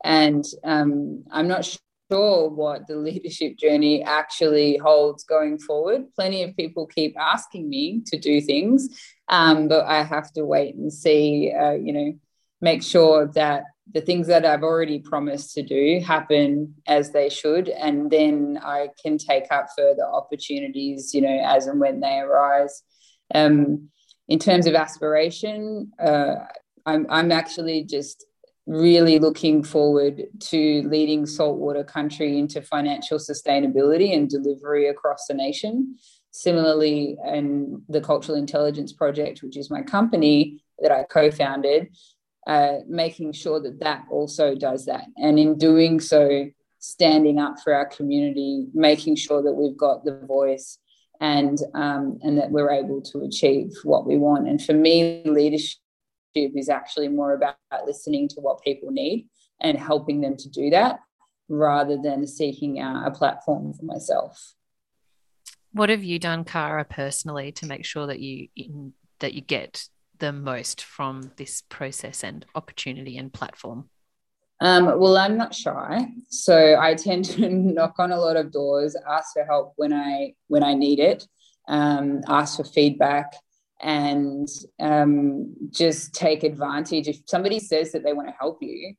And 0.05 0.45
um, 0.65 1.25
I'm 1.31 1.49
not 1.49 1.65
sure 2.11 2.49
what 2.49 2.87
the 2.87 2.97
leadership 2.97 3.57
journey 3.57 4.03
actually 4.03 4.77
holds 4.77 5.25
going 5.25 5.59
forward. 5.59 6.05
Plenty 6.15 6.43
of 6.43 6.57
people 6.57 6.87
keep 6.87 7.17
asking 7.19 7.69
me 7.69 8.03
to 8.07 8.19
do 8.19 8.41
things, 8.41 8.89
um, 9.29 9.69
but 9.69 9.87
I 9.87 10.03
have 10.03 10.33
to 10.35 10.45
wait 10.45 10.77
and 10.77 10.93
see, 10.93 11.53
uh, 11.53 11.73
you 11.73 11.93
know, 11.93 12.19
make 12.61 12.83
sure 12.83 13.27
that 13.35 13.65
the 13.93 14.01
things 14.01 14.27
that 14.27 14.45
I've 14.45 14.63
already 14.63 14.99
promised 14.99 15.55
to 15.55 15.63
do 15.63 16.01
happen 16.05 16.75
as 16.87 17.13
they 17.13 17.29
should, 17.29 17.69
and 17.69 18.11
then 18.11 18.59
I 18.63 18.89
can 19.01 19.19
take 19.19 19.51
up 19.51 19.67
further 19.77 20.05
opportunities, 20.05 21.15
you 21.15 21.21
know, 21.21 21.41
as 21.45 21.67
and 21.67 21.79
when 21.81 22.01
they 22.01 22.19
arise. 22.19 22.83
Um, 23.35 23.91
in 24.29 24.39
terms 24.41 24.67
of 24.67 24.75
aspiration, 24.75 25.93
uh, 26.05 26.35
I'm, 26.85 27.07
I'm 27.09 27.31
actually 27.31 27.85
just 27.85 28.25
really 28.67 29.19
looking 29.19 29.63
forward 29.63 30.23
to 30.41 30.83
leading 30.89 31.25
saltwater 31.25 31.85
country 31.85 32.39
into 32.39 32.61
financial 32.61 33.19
sustainability 33.19 34.15
and 34.15 34.29
delivery 34.29 34.89
across 34.89 35.27
the 35.27 35.35
nation. 35.35 35.97
Similarly, 36.33 37.17
in 37.25 37.83
the 37.89 38.01
Cultural 38.01 38.37
Intelligence 38.37 38.93
Project, 38.93 39.43
which 39.43 39.57
is 39.57 39.71
my 39.71 39.83
company 39.83 40.63
that 40.81 40.93
I 40.93 41.05
co 41.05 41.31
founded, 41.31 41.89
uh, 42.47 42.79
making 42.87 43.33
sure 43.33 43.61
that 43.61 43.81
that 43.81 44.05
also 44.11 44.55
does 44.55 44.85
that. 44.87 45.05
And 45.17 45.39
in 45.39 45.57
doing 45.57 45.99
so, 46.01 46.51
standing 46.79 47.39
up 47.39 47.57
for 47.65 47.73
our 47.73 47.87
community, 47.87 48.67
making 48.75 49.17
sure 49.17 49.43
that 49.43 49.55
we've 49.55 49.77
got 49.77 50.05
the 50.05 50.21
voice 50.27 50.79
and 51.21 51.59
um, 51.75 52.19
and 52.23 52.37
that 52.39 52.51
we're 52.51 52.71
able 52.71 53.01
to 53.01 53.23
achieve 53.23 53.73
what 53.85 54.07
we 54.07 54.19
want. 54.19 54.49
And 54.49 54.63
for 54.63 54.75
me, 54.75 55.23
leadership 55.25 55.79
is 56.37 56.69
actually 56.69 57.09
more 57.09 57.35
about 57.35 57.57
listening 57.87 58.29
to 58.29 58.41
what 58.41 58.63
people 58.63 58.91
need 58.91 59.29
and 59.61 59.79
helping 59.79 60.21
them 60.21 60.37
to 60.37 60.49
do 60.49 60.71
that 60.71 61.01
rather 61.49 61.97
than 61.97 62.27
seeking 62.27 62.81
out 62.81 63.07
a 63.07 63.11
platform 63.11 63.73
for 63.73 63.85
myself. 63.85 64.55
What 65.73 65.91
have 65.91 66.05
you 66.05 66.19
done, 66.19 66.45
Cara, 66.45 66.85
personally, 66.85 67.53
to 67.53 67.67
make 67.67 67.85
sure 67.85 68.07
that 68.07 68.21
you 68.21 68.49
that 69.19 69.35
you 69.35 69.41
get 69.41 69.89
the 70.19 70.33
most 70.33 70.83
from 70.83 71.33
this 71.37 71.63
process 71.69 72.25
and 72.25 72.45
opportunity 72.55 73.19
and 73.19 73.33
platform? 73.33 73.89
Um, 74.61 74.99
well, 74.99 75.19
I'm 75.19 75.37
not 75.37 75.55
shy, 75.55 76.09
so 76.31 76.79
I 76.81 76.95
tend 76.95 77.27
to 77.27 77.49
knock 77.51 77.97
on 77.99 78.11
a 78.11 78.19
lot 78.19 78.37
of 78.37 78.51
doors, 78.51 78.97
ask 79.09 79.35
for 79.35 79.45
help 79.45 79.75
when 79.77 79.93
I 79.93 80.35
when 80.49 80.63
I 80.63 80.75
need 80.75 80.99
it, 80.99 81.27
um, 81.69 82.23
ask 82.27 82.57
for 82.57 82.65
feedback, 82.65 83.35
and 83.81 84.49
um, 84.81 85.55
just 85.71 86.15
take 86.15 86.43
advantage. 86.43 87.09
If 87.09 87.21
somebody 87.27 87.59
says 87.59 87.93
that 87.93 88.03
they 88.03 88.13
want 88.13 88.29
to 88.29 88.35
help 88.39 88.59
you, 88.63 88.95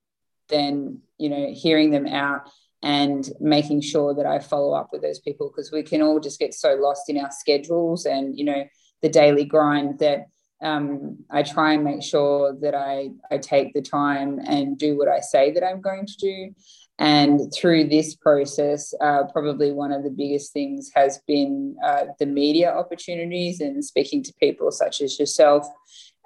then 0.50 1.02
you 1.18 1.30
know 1.30 1.52
hearing 1.54 1.92
them 1.92 2.08
out 2.08 2.50
and 2.84 3.30
making 3.40 3.82
sure 3.82 4.14
that 4.14 4.26
I 4.26 4.40
follow 4.40 4.74
up 4.74 4.90
with 4.92 5.02
those 5.02 5.20
people 5.20 5.50
because 5.50 5.72
we 5.72 5.84
can 5.84 6.02
all 6.02 6.20
just 6.20 6.40
get 6.40 6.54
so 6.54 6.76
lost 6.76 7.10
in 7.10 7.20
our 7.20 7.32
schedules 7.32 8.06
and 8.06 8.38
you 8.38 8.46
know 8.46 8.66
the 9.02 9.10
daily 9.10 9.46
grind 9.46 10.00
that 10.00 10.28
um, 10.62 11.18
I 11.30 11.44
try 11.44 11.74
and 11.74 11.84
make 11.84 12.04
sure 12.04 12.56
that 12.62 12.76
I 12.76 13.10
I 13.32 13.38
take 13.38 13.74
the 13.74 13.82
time 13.82 14.40
and 14.46 14.78
do 14.78 14.98
what 14.98 15.08
I 15.08 15.20
say 15.20 15.52
that 15.52 15.64
I'm 15.64 15.82
going 15.82 16.06
to 16.06 16.18
do. 16.18 16.54
And 17.00 17.54
through 17.54 17.90
this 17.90 18.16
process, 18.16 18.94
uh, 19.02 19.26
probably 19.32 19.72
one 19.72 19.92
of 19.92 20.04
the 20.04 20.10
biggest 20.10 20.52
things 20.52 20.90
has 20.96 21.20
been 21.28 21.76
uh, 21.86 22.06
the 22.20 22.26
media 22.26 22.74
opportunities 22.74 23.62
and 23.62 23.86
speaking 23.86 24.24
to 24.24 24.34
people 24.40 24.72
such 24.72 25.02
as 25.02 25.20
yourself 25.20 25.68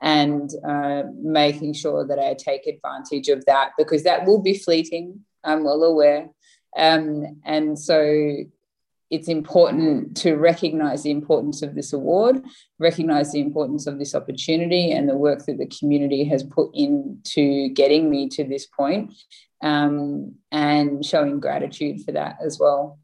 and 0.02 0.50
uh, 0.68 1.04
making 1.22 1.74
sure 1.74 2.08
that 2.08 2.20
I 2.20 2.36
take 2.36 2.68
advantage 2.68 3.28
of 3.28 3.46
that 3.46 3.72
because 3.78 4.04
that 4.04 4.26
will 4.26 4.42
be 4.42 4.58
fleeting. 4.58 5.20
I'm 5.44 5.64
well 5.64 5.84
aware. 5.84 6.30
Um, 6.78 7.42
and 7.46 7.78
so 7.78 8.46
it's 9.12 9.28
important 9.28 10.16
to 10.18 10.36
recognize 10.36 11.04
the 11.04 11.12
importance 11.12 11.62
of 11.62 11.76
this 11.76 11.92
award, 11.92 12.42
recognize 12.80 13.34
the 13.34 13.42
importance 13.42 13.86
of 13.86 14.00
this 14.00 14.16
opportunity 14.16 14.92
and 14.92 15.08
the 15.08 15.18
work 15.18 15.46
that 15.46 15.58
the 15.58 15.68
community 15.68 16.24
has 16.24 16.44
put 16.44 16.72
into 16.74 17.70
getting 17.74 18.10
me 18.10 18.30
to 18.30 18.46
this 18.46 18.66
point, 18.66 19.14
um, 19.62 20.36
and 20.52 21.06
showing 21.06 21.42
gratitude 21.42 22.04
for 22.06 22.14
that 22.14 22.38
as 22.44 22.58
well. 22.58 23.00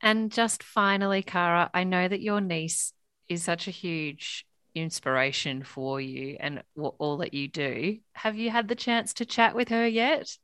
And 0.00 0.30
just 0.30 0.62
finally, 0.62 1.22
Cara, 1.22 1.68
I 1.74 1.82
know 1.82 2.06
that 2.06 2.22
your 2.22 2.40
niece 2.40 2.92
is 3.28 3.42
such 3.42 3.66
a 3.66 3.72
huge 3.72 4.46
inspiration 4.76 5.64
for 5.64 6.00
you 6.00 6.36
and 6.38 6.62
all 6.76 7.16
that 7.18 7.34
you 7.34 7.48
do. 7.48 7.98
Have 8.12 8.36
you 8.36 8.50
had 8.50 8.68
the 8.68 8.76
chance 8.76 9.14
to 9.14 9.24
chat 9.24 9.56
with 9.56 9.70
her 9.70 9.86
yet? 9.86 10.36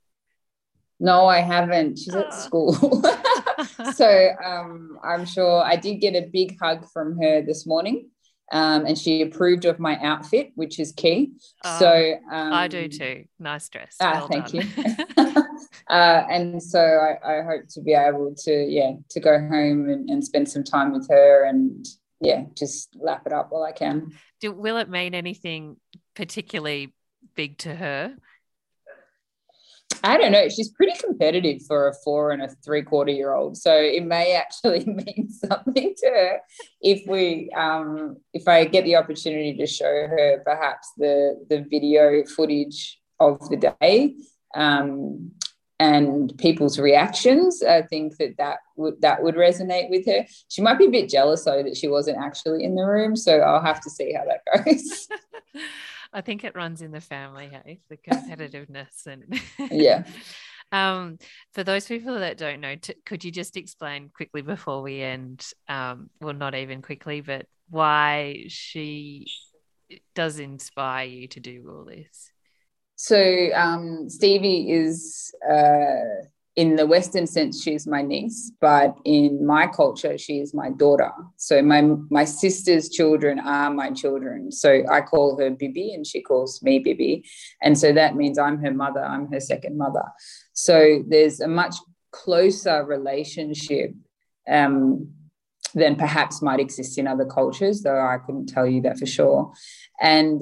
No, 0.99 1.27
I 1.27 1.39
haven't. 1.39 1.99
She's 1.99 2.15
at 2.15 2.27
ah. 2.27 2.31
school. 2.31 2.75
so 3.95 4.29
um, 4.45 4.99
I'm 5.03 5.25
sure 5.25 5.63
I 5.63 5.77
did 5.77 5.97
get 5.97 6.15
a 6.15 6.29
big 6.33 6.59
hug 6.61 6.87
from 6.93 7.19
her 7.21 7.43
this 7.43 7.67
morning. 7.67 8.11
Um, 8.53 8.85
and 8.85 8.97
she 8.97 9.23
approved 9.23 9.65
of 9.65 9.79
my 9.79 9.99
outfit, 10.01 10.53
which 10.55 10.79
is 10.79 10.93
key. 10.93 11.33
Uh, 11.65 11.79
so 11.79 12.15
um, 12.31 12.53
I 12.53 12.69
do 12.69 12.89
too. 12.89 13.25
Nice 13.39 13.69
dress. 13.71 13.97
Ah, 14.01 14.13
well 14.19 14.29
thank 14.29 14.51
done. 14.51 14.69
you. 15.17 15.43
uh, 15.89 16.25
and 16.31 16.63
so 16.63 16.79
I, 16.79 17.39
I, 17.39 17.43
hope 17.43 17.69
to 17.71 17.81
be 17.81 17.95
able 17.95 18.35
to, 18.45 18.53
yeah, 18.53 18.93
to 19.11 19.21
go 19.21 19.39
home 19.39 19.89
and, 19.89 20.11
and, 20.11 20.23
spend 20.23 20.49
some 20.49 20.63
time 20.63 20.93
with 20.93 21.09
her 21.09 21.45
and 21.45 21.87
yeah, 22.21 22.45
just 22.57 22.95
lap 22.97 23.23
it 23.27 23.33
up 23.33 23.49
while 23.51 23.65
I 23.65 23.73
can. 23.73 24.13
Do, 24.41 24.53
will 24.53 24.77
it 24.77 24.91
mean 24.91 25.15
anything 25.15 25.77
particularly 26.15 26.95
big 27.35 27.59
to 27.59 27.75
her? 27.75 28.15
I 30.05 30.19
don't 30.19 30.33
know. 30.33 30.51
She's 30.51 30.69
pretty 30.69 30.93
competitive 30.99 31.63
for 31.67 31.89
a 31.89 31.95
four 32.05 32.31
and 32.31 32.43
a 32.43 32.49
three 32.63 32.83
quarter 32.83 33.11
year 33.11 33.33
old. 33.33 33.57
So 33.57 33.75
it 33.75 34.05
may 34.05 34.35
actually 34.35 34.85
mean 34.87 35.31
something 35.31 35.95
to 35.97 36.07
her 36.07 36.41
if 36.83 37.09
we 37.09 37.51
um 37.57 38.19
if 38.35 38.47
I 38.47 38.67
get 38.67 38.85
the 38.85 38.97
opportunity 38.97 39.57
to 39.57 39.67
show 39.67 39.87
her 39.87 40.43
perhaps 40.45 40.93
the 40.99 41.43
the 41.49 41.63
video 41.71 42.23
footage 42.27 43.01
of 43.19 43.49
the 43.49 43.75
day 43.81 44.17
um 44.55 45.31
and 45.81 46.37
people's 46.37 46.79
reactions. 46.79 47.63
I 47.63 47.83
think 47.83 48.19
that 48.19 48.37
that 48.37 48.59
would 48.77 49.01
that 49.01 49.23
would 49.23 49.37
resonate 49.37 49.89
with 49.89 50.05
her. 50.05 50.27
She 50.49 50.61
might 50.61 50.79
be 50.79 50.87
a 50.87 50.91
bit 50.91 51.09
jealous 51.09 51.45
though 51.45 51.63
that 51.63 51.79
she 51.79 51.89
wasn't 51.89 52.19
actually 52.19 52.63
in 52.63 52.75
the 52.75 52.85
room, 52.85 53.17
so 53.17 53.41
I'll 53.41 53.65
have 53.65 53.81
to 53.81 53.91
see 53.91 54.13
how 54.13 54.25
that 54.27 54.65
goes. 54.65 55.09
I 56.15 56.21
think 56.21 56.45
it 56.45 56.55
runs 56.55 56.81
in 56.81 56.93
the 56.93 57.01
family, 57.01 57.51
hey, 57.51 57.81
the 57.91 57.97
competitiveness 57.97 59.07
and 59.07 59.41
yeah. 59.71 60.05
um, 60.73 61.19
for 61.53 61.65
those 61.65 61.87
people 61.87 62.21
that 62.21 62.39
don't 62.39 62.61
know, 62.61 62.77
t- 62.77 62.95
could 63.05 63.25
you 63.25 63.33
just 63.33 63.57
explain 63.57 64.11
quickly 64.15 64.41
before 64.41 64.81
we 64.81 65.03
end? 65.03 65.45
Um, 65.69 66.11
well, 66.21 66.33
not 66.33 66.55
even 66.55 66.83
quickly, 66.83 67.21
but 67.21 67.47
why 67.69 68.45
she 68.49 69.27
does 70.15 70.39
inspire 70.39 71.07
you 71.07 71.29
to 71.29 71.41
do 71.41 71.65
all 71.69 71.85
this? 71.85 72.31
So 72.95 73.51
um, 73.55 74.09
Stevie 74.09 74.71
is 74.71 75.35
uh, 75.51 76.27
in 76.57 76.77
the 76.77 76.87
Western 76.87 77.27
sense, 77.27 77.63
she's 77.63 77.87
my 77.87 78.01
niece, 78.01 78.53
but 78.61 78.97
in 79.05 79.45
my 79.45 79.67
culture, 79.67 80.17
she 80.17 80.39
is 80.39 80.55
my 80.55 80.71
daughter. 80.71 81.11
So 81.37 81.61
my 81.63 81.83
my 82.11 82.25
sister's 82.25 82.89
children 82.89 83.41
are 83.41 83.71
my 83.71 83.91
children. 83.91 84.53
So 84.53 84.85
I 84.91 85.01
call 85.01 85.37
her 85.39 85.51
Bibi, 85.51 85.95
and 85.95 86.07
she 86.07 86.23
calls 86.23 86.63
me 86.63 86.79
Bibi, 86.79 87.25
and 87.61 87.77
so 87.77 87.93
that 87.93 88.15
means 88.15 88.39
I'm 88.39 88.59
her 88.59 88.73
mother. 88.73 89.05
I'm 89.05 89.31
her 89.33 89.41
second 89.41 89.77
mother. 89.77 90.05
So 90.53 91.03
there's 91.09 91.41
a 91.41 91.49
much 91.49 91.75
closer 92.13 92.85
relationship 92.85 93.93
um, 94.49 95.13
than 95.75 95.97
perhaps 95.97 96.41
might 96.41 96.61
exist 96.61 96.99
in 96.99 97.09
other 97.09 97.25
cultures, 97.25 97.83
though 97.83 97.99
I 97.99 98.19
couldn't 98.25 98.47
tell 98.47 98.67
you 98.67 98.83
that 98.83 98.99
for 98.99 99.07
sure. 99.07 99.53
And 100.01 100.41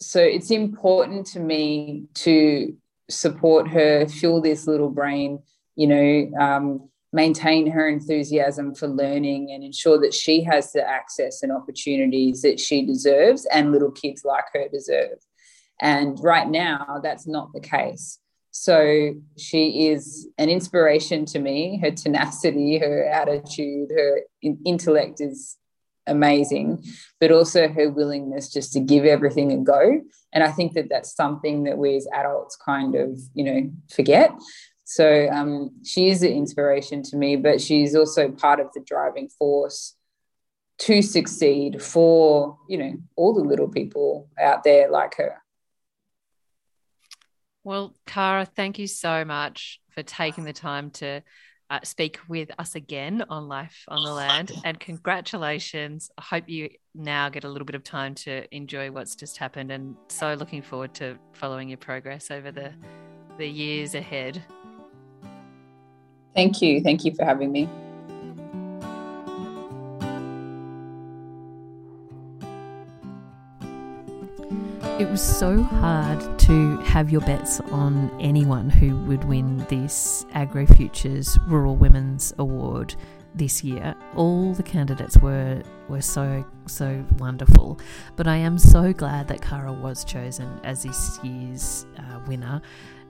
so 0.00 0.20
it's 0.20 0.50
important 0.50 1.26
to 1.26 1.38
me 1.38 2.06
to 2.14 2.76
support 3.12 3.68
her, 3.68 4.06
fuel 4.08 4.40
this 4.40 4.66
little 4.66 4.90
brain, 4.90 5.40
you 5.76 5.86
know, 5.86 6.30
um, 6.40 6.88
maintain 7.12 7.70
her 7.70 7.88
enthusiasm 7.88 8.74
for 8.74 8.88
learning 8.88 9.50
and 9.52 9.62
ensure 9.62 10.00
that 10.00 10.14
she 10.14 10.42
has 10.42 10.72
the 10.72 10.88
access 10.88 11.42
and 11.42 11.52
opportunities 11.52 12.42
that 12.42 12.58
she 12.58 12.84
deserves 12.84 13.46
and 13.52 13.70
little 13.70 13.90
kids 13.90 14.24
like 14.24 14.44
her 14.54 14.68
deserve. 14.72 15.18
And 15.80 16.18
right 16.22 16.48
now, 16.48 17.00
that's 17.02 17.26
not 17.26 17.52
the 17.52 17.60
case. 17.60 18.18
So 18.50 19.14
she 19.38 19.88
is 19.88 20.28
an 20.38 20.48
inspiration 20.48 21.24
to 21.26 21.38
me. 21.38 21.78
Her 21.82 21.90
tenacity, 21.90 22.78
her 22.78 23.04
attitude, 23.06 23.90
her 23.90 24.20
intellect 24.64 25.20
is 25.20 25.56
amazing, 26.06 26.84
but 27.20 27.30
also 27.30 27.68
her 27.68 27.90
willingness 27.90 28.52
just 28.52 28.72
to 28.72 28.80
give 28.80 29.04
everything 29.04 29.52
a 29.52 29.58
go. 29.58 30.00
And 30.32 30.42
I 30.42 30.50
think 30.50 30.74
that 30.74 30.88
that's 30.88 31.14
something 31.14 31.64
that 31.64 31.78
we 31.78 31.96
as 31.96 32.06
adults 32.12 32.56
kind 32.56 32.94
of, 32.94 33.18
you 33.34 33.44
know, 33.44 33.70
forget. 33.94 34.32
So 34.84 35.28
um, 35.30 35.70
she 35.84 36.08
is 36.08 36.22
an 36.22 36.32
inspiration 36.32 37.02
to 37.04 37.16
me, 37.16 37.36
but 37.36 37.60
she's 37.60 37.94
also 37.94 38.30
part 38.30 38.60
of 38.60 38.68
the 38.74 38.80
driving 38.80 39.28
force 39.28 39.94
to 40.78 41.00
succeed 41.00 41.82
for, 41.82 42.58
you 42.68 42.78
know, 42.78 42.94
all 43.16 43.34
the 43.34 43.44
little 43.44 43.68
people 43.68 44.28
out 44.40 44.64
there 44.64 44.90
like 44.90 45.14
her. 45.16 45.40
Well, 47.64 47.94
Cara, 48.06 48.44
thank 48.44 48.78
you 48.80 48.88
so 48.88 49.24
much 49.24 49.80
for 49.90 50.02
taking 50.02 50.44
the 50.44 50.52
time 50.52 50.90
to 50.90 51.22
uh, 51.72 51.80
speak 51.84 52.18
with 52.28 52.50
us 52.58 52.74
again 52.74 53.24
on 53.30 53.48
Life 53.48 53.84
on 53.88 54.04
the 54.04 54.12
Land. 54.12 54.52
And 54.62 54.78
congratulations. 54.78 56.10
I 56.18 56.22
hope 56.22 56.46
you 56.46 56.68
now 56.94 57.30
get 57.30 57.44
a 57.44 57.48
little 57.48 57.64
bit 57.64 57.74
of 57.74 57.82
time 57.82 58.14
to 58.14 58.54
enjoy 58.54 58.90
what's 58.90 59.16
just 59.16 59.38
happened. 59.38 59.72
And 59.72 59.96
so 60.08 60.34
looking 60.34 60.60
forward 60.60 60.92
to 60.94 61.16
following 61.32 61.70
your 61.70 61.78
progress 61.78 62.30
over 62.30 62.52
the, 62.52 62.74
the 63.38 63.46
years 63.46 63.94
ahead. 63.94 64.42
Thank 66.34 66.60
you. 66.60 66.82
Thank 66.82 67.06
you 67.06 67.14
for 67.14 67.24
having 67.24 67.50
me. 67.50 67.70
It 75.02 75.10
was 75.10 75.20
so 75.20 75.60
hard 75.60 76.38
to 76.38 76.76
have 76.82 77.10
your 77.10 77.22
bets 77.22 77.58
on 77.72 78.08
anyone 78.20 78.70
who 78.70 78.96
would 79.06 79.24
win 79.24 79.56
this 79.68 80.24
AgriFutures 80.32 81.44
Rural 81.50 81.74
Women's 81.74 82.32
Award 82.38 82.94
this 83.34 83.64
year. 83.64 83.96
All 84.14 84.54
the 84.54 84.62
candidates 84.62 85.16
were 85.16 85.60
were 85.88 86.02
so 86.02 86.46
so 86.66 87.04
wonderful, 87.18 87.80
but 88.14 88.28
I 88.28 88.36
am 88.36 88.58
so 88.58 88.92
glad 88.92 89.26
that 89.26 89.42
Cara 89.42 89.72
was 89.72 90.04
chosen 90.04 90.60
as 90.62 90.84
this 90.84 91.18
year's 91.24 91.84
uh, 91.98 92.20
winner. 92.28 92.62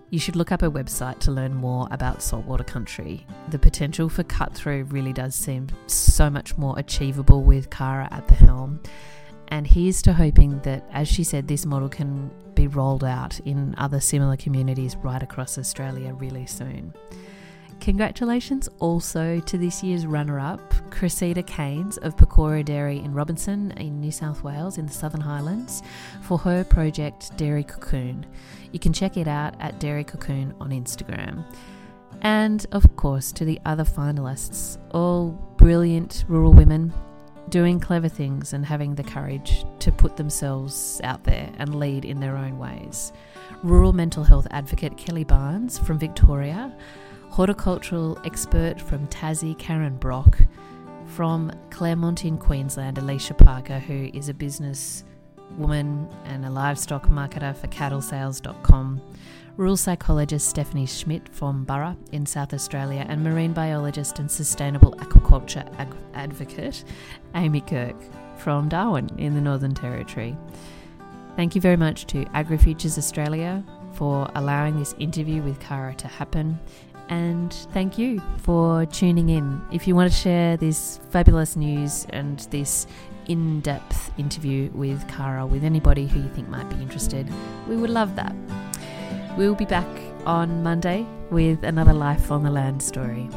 You 0.08 0.18
should 0.18 0.34
look 0.34 0.50
up 0.50 0.62
her 0.62 0.70
website 0.70 1.18
to 1.20 1.30
learn 1.30 1.52
more 1.52 1.88
about 1.90 2.22
saltwater 2.22 2.64
country. 2.64 3.26
The 3.50 3.58
potential 3.58 4.08
for 4.08 4.22
cut 4.24 4.54
through 4.54 4.84
really 4.84 5.12
does 5.12 5.34
seem 5.34 5.68
so 5.88 6.30
much 6.30 6.56
more 6.56 6.78
achievable 6.78 7.42
with 7.42 7.68
Cara 7.68 8.08
at 8.10 8.28
the 8.28 8.34
helm. 8.34 8.80
And 9.52 9.66
here's 9.66 10.00
to 10.02 10.14
hoping 10.14 10.60
that, 10.60 10.82
as 10.92 11.08
she 11.08 11.24
said, 11.24 11.46
this 11.46 11.66
model 11.66 11.90
can 11.90 12.30
be 12.54 12.68
rolled 12.68 13.04
out 13.04 13.38
in 13.40 13.74
other 13.76 14.00
similar 14.00 14.34
communities 14.34 14.96
right 14.96 15.22
across 15.22 15.58
Australia 15.58 16.14
really 16.14 16.46
soon. 16.46 16.94
Congratulations 17.78 18.70
also 18.78 19.40
to 19.40 19.58
this 19.58 19.82
year's 19.82 20.06
runner 20.06 20.40
up, 20.40 20.72
Cressida 20.90 21.42
Cains 21.42 21.98
of 21.98 22.16
Pecora 22.16 22.64
Dairy 22.64 23.00
in 23.00 23.12
Robertson 23.12 23.72
in 23.72 24.00
New 24.00 24.10
South 24.10 24.42
Wales 24.42 24.78
in 24.78 24.86
the 24.86 24.92
Southern 24.92 25.20
Highlands 25.20 25.82
for 26.22 26.38
her 26.38 26.64
project 26.64 27.36
Dairy 27.36 27.64
Cocoon. 27.64 28.24
You 28.72 28.78
can 28.78 28.94
check 28.94 29.18
it 29.18 29.28
out 29.28 29.54
at 29.60 29.78
Dairy 29.78 30.04
Cocoon 30.04 30.54
on 30.60 30.70
Instagram. 30.70 31.44
And 32.22 32.64
of 32.72 32.96
course, 32.96 33.32
to 33.32 33.44
the 33.44 33.60
other 33.66 33.84
finalists, 33.84 34.78
all 34.92 35.32
brilliant 35.58 36.24
rural 36.26 36.54
women 36.54 36.94
doing 37.48 37.80
clever 37.80 38.08
things 38.08 38.52
and 38.52 38.64
having 38.64 38.94
the 38.94 39.02
courage 39.02 39.64
to 39.80 39.92
put 39.92 40.16
themselves 40.16 41.00
out 41.04 41.24
there 41.24 41.50
and 41.58 41.78
lead 41.78 42.04
in 42.04 42.20
their 42.20 42.36
own 42.36 42.58
ways. 42.58 43.12
Rural 43.62 43.92
mental 43.92 44.24
health 44.24 44.46
advocate 44.50 44.96
Kelly 44.96 45.24
Barnes 45.24 45.78
from 45.78 45.98
Victoria, 45.98 46.74
horticultural 47.28 48.18
expert 48.24 48.80
from 48.80 49.06
Tassie 49.08 49.58
Karen 49.58 49.96
Brock, 49.96 50.38
from 51.06 51.52
Claremont 51.70 52.24
in 52.24 52.38
Queensland 52.38 52.98
Alicia 52.98 53.34
Parker, 53.34 53.78
who 53.78 54.10
is 54.14 54.28
a 54.28 54.34
business 54.34 55.04
woman 55.58 56.08
and 56.24 56.44
a 56.44 56.50
livestock 56.50 57.08
marketer 57.08 57.56
for 57.56 57.68
cattlesales.com 57.68 59.00
rural 59.56 59.76
psychologist 59.76 60.48
Stephanie 60.48 60.86
Schmidt 60.86 61.28
from 61.28 61.64
Burra 61.64 61.96
in 62.10 62.24
South 62.26 62.54
Australia, 62.54 63.04
and 63.08 63.22
marine 63.22 63.52
biologist 63.52 64.18
and 64.18 64.30
sustainable 64.30 64.92
aquaculture 64.92 65.66
ag- 65.78 65.94
advocate 66.14 66.84
Amy 67.34 67.60
Kirk 67.60 67.96
from 68.38 68.68
Darwin 68.68 69.10
in 69.18 69.34
the 69.34 69.40
Northern 69.40 69.74
Territory. 69.74 70.36
Thank 71.36 71.54
you 71.54 71.60
very 71.60 71.76
much 71.76 72.06
to 72.08 72.24
AgriFutures 72.26 72.98
Australia 72.98 73.62
for 73.92 74.30
allowing 74.34 74.78
this 74.78 74.94
interview 74.98 75.42
with 75.42 75.60
Cara 75.60 75.94
to 75.96 76.08
happen. 76.08 76.58
And 77.08 77.52
thank 77.72 77.98
you 77.98 78.22
for 78.38 78.86
tuning 78.86 79.28
in. 79.28 79.60
If 79.70 79.86
you 79.86 79.94
want 79.94 80.10
to 80.10 80.18
share 80.18 80.56
this 80.56 80.98
fabulous 81.10 81.56
news 81.56 82.06
and 82.10 82.38
this 82.50 82.86
in 83.26 83.60
depth 83.60 84.10
interview 84.18 84.70
with 84.72 85.06
Cara 85.08 85.46
with 85.46 85.64
anybody 85.64 86.06
who 86.06 86.20
you 86.20 86.28
think 86.30 86.48
might 86.48 86.68
be 86.68 86.76
interested, 86.76 87.28
we 87.68 87.76
would 87.76 87.90
love 87.90 88.16
that. 88.16 88.34
We'll 89.36 89.54
be 89.54 89.64
back 89.64 89.88
on 90.26 90.62
Monday 90.62 91.06
with 91.30 91.64
another 91.64 91.92
Life 91.92 92.30
on 92.30 92.42
the 92.42 92.50
Land 92.50 92.82
story. 92.82 93.28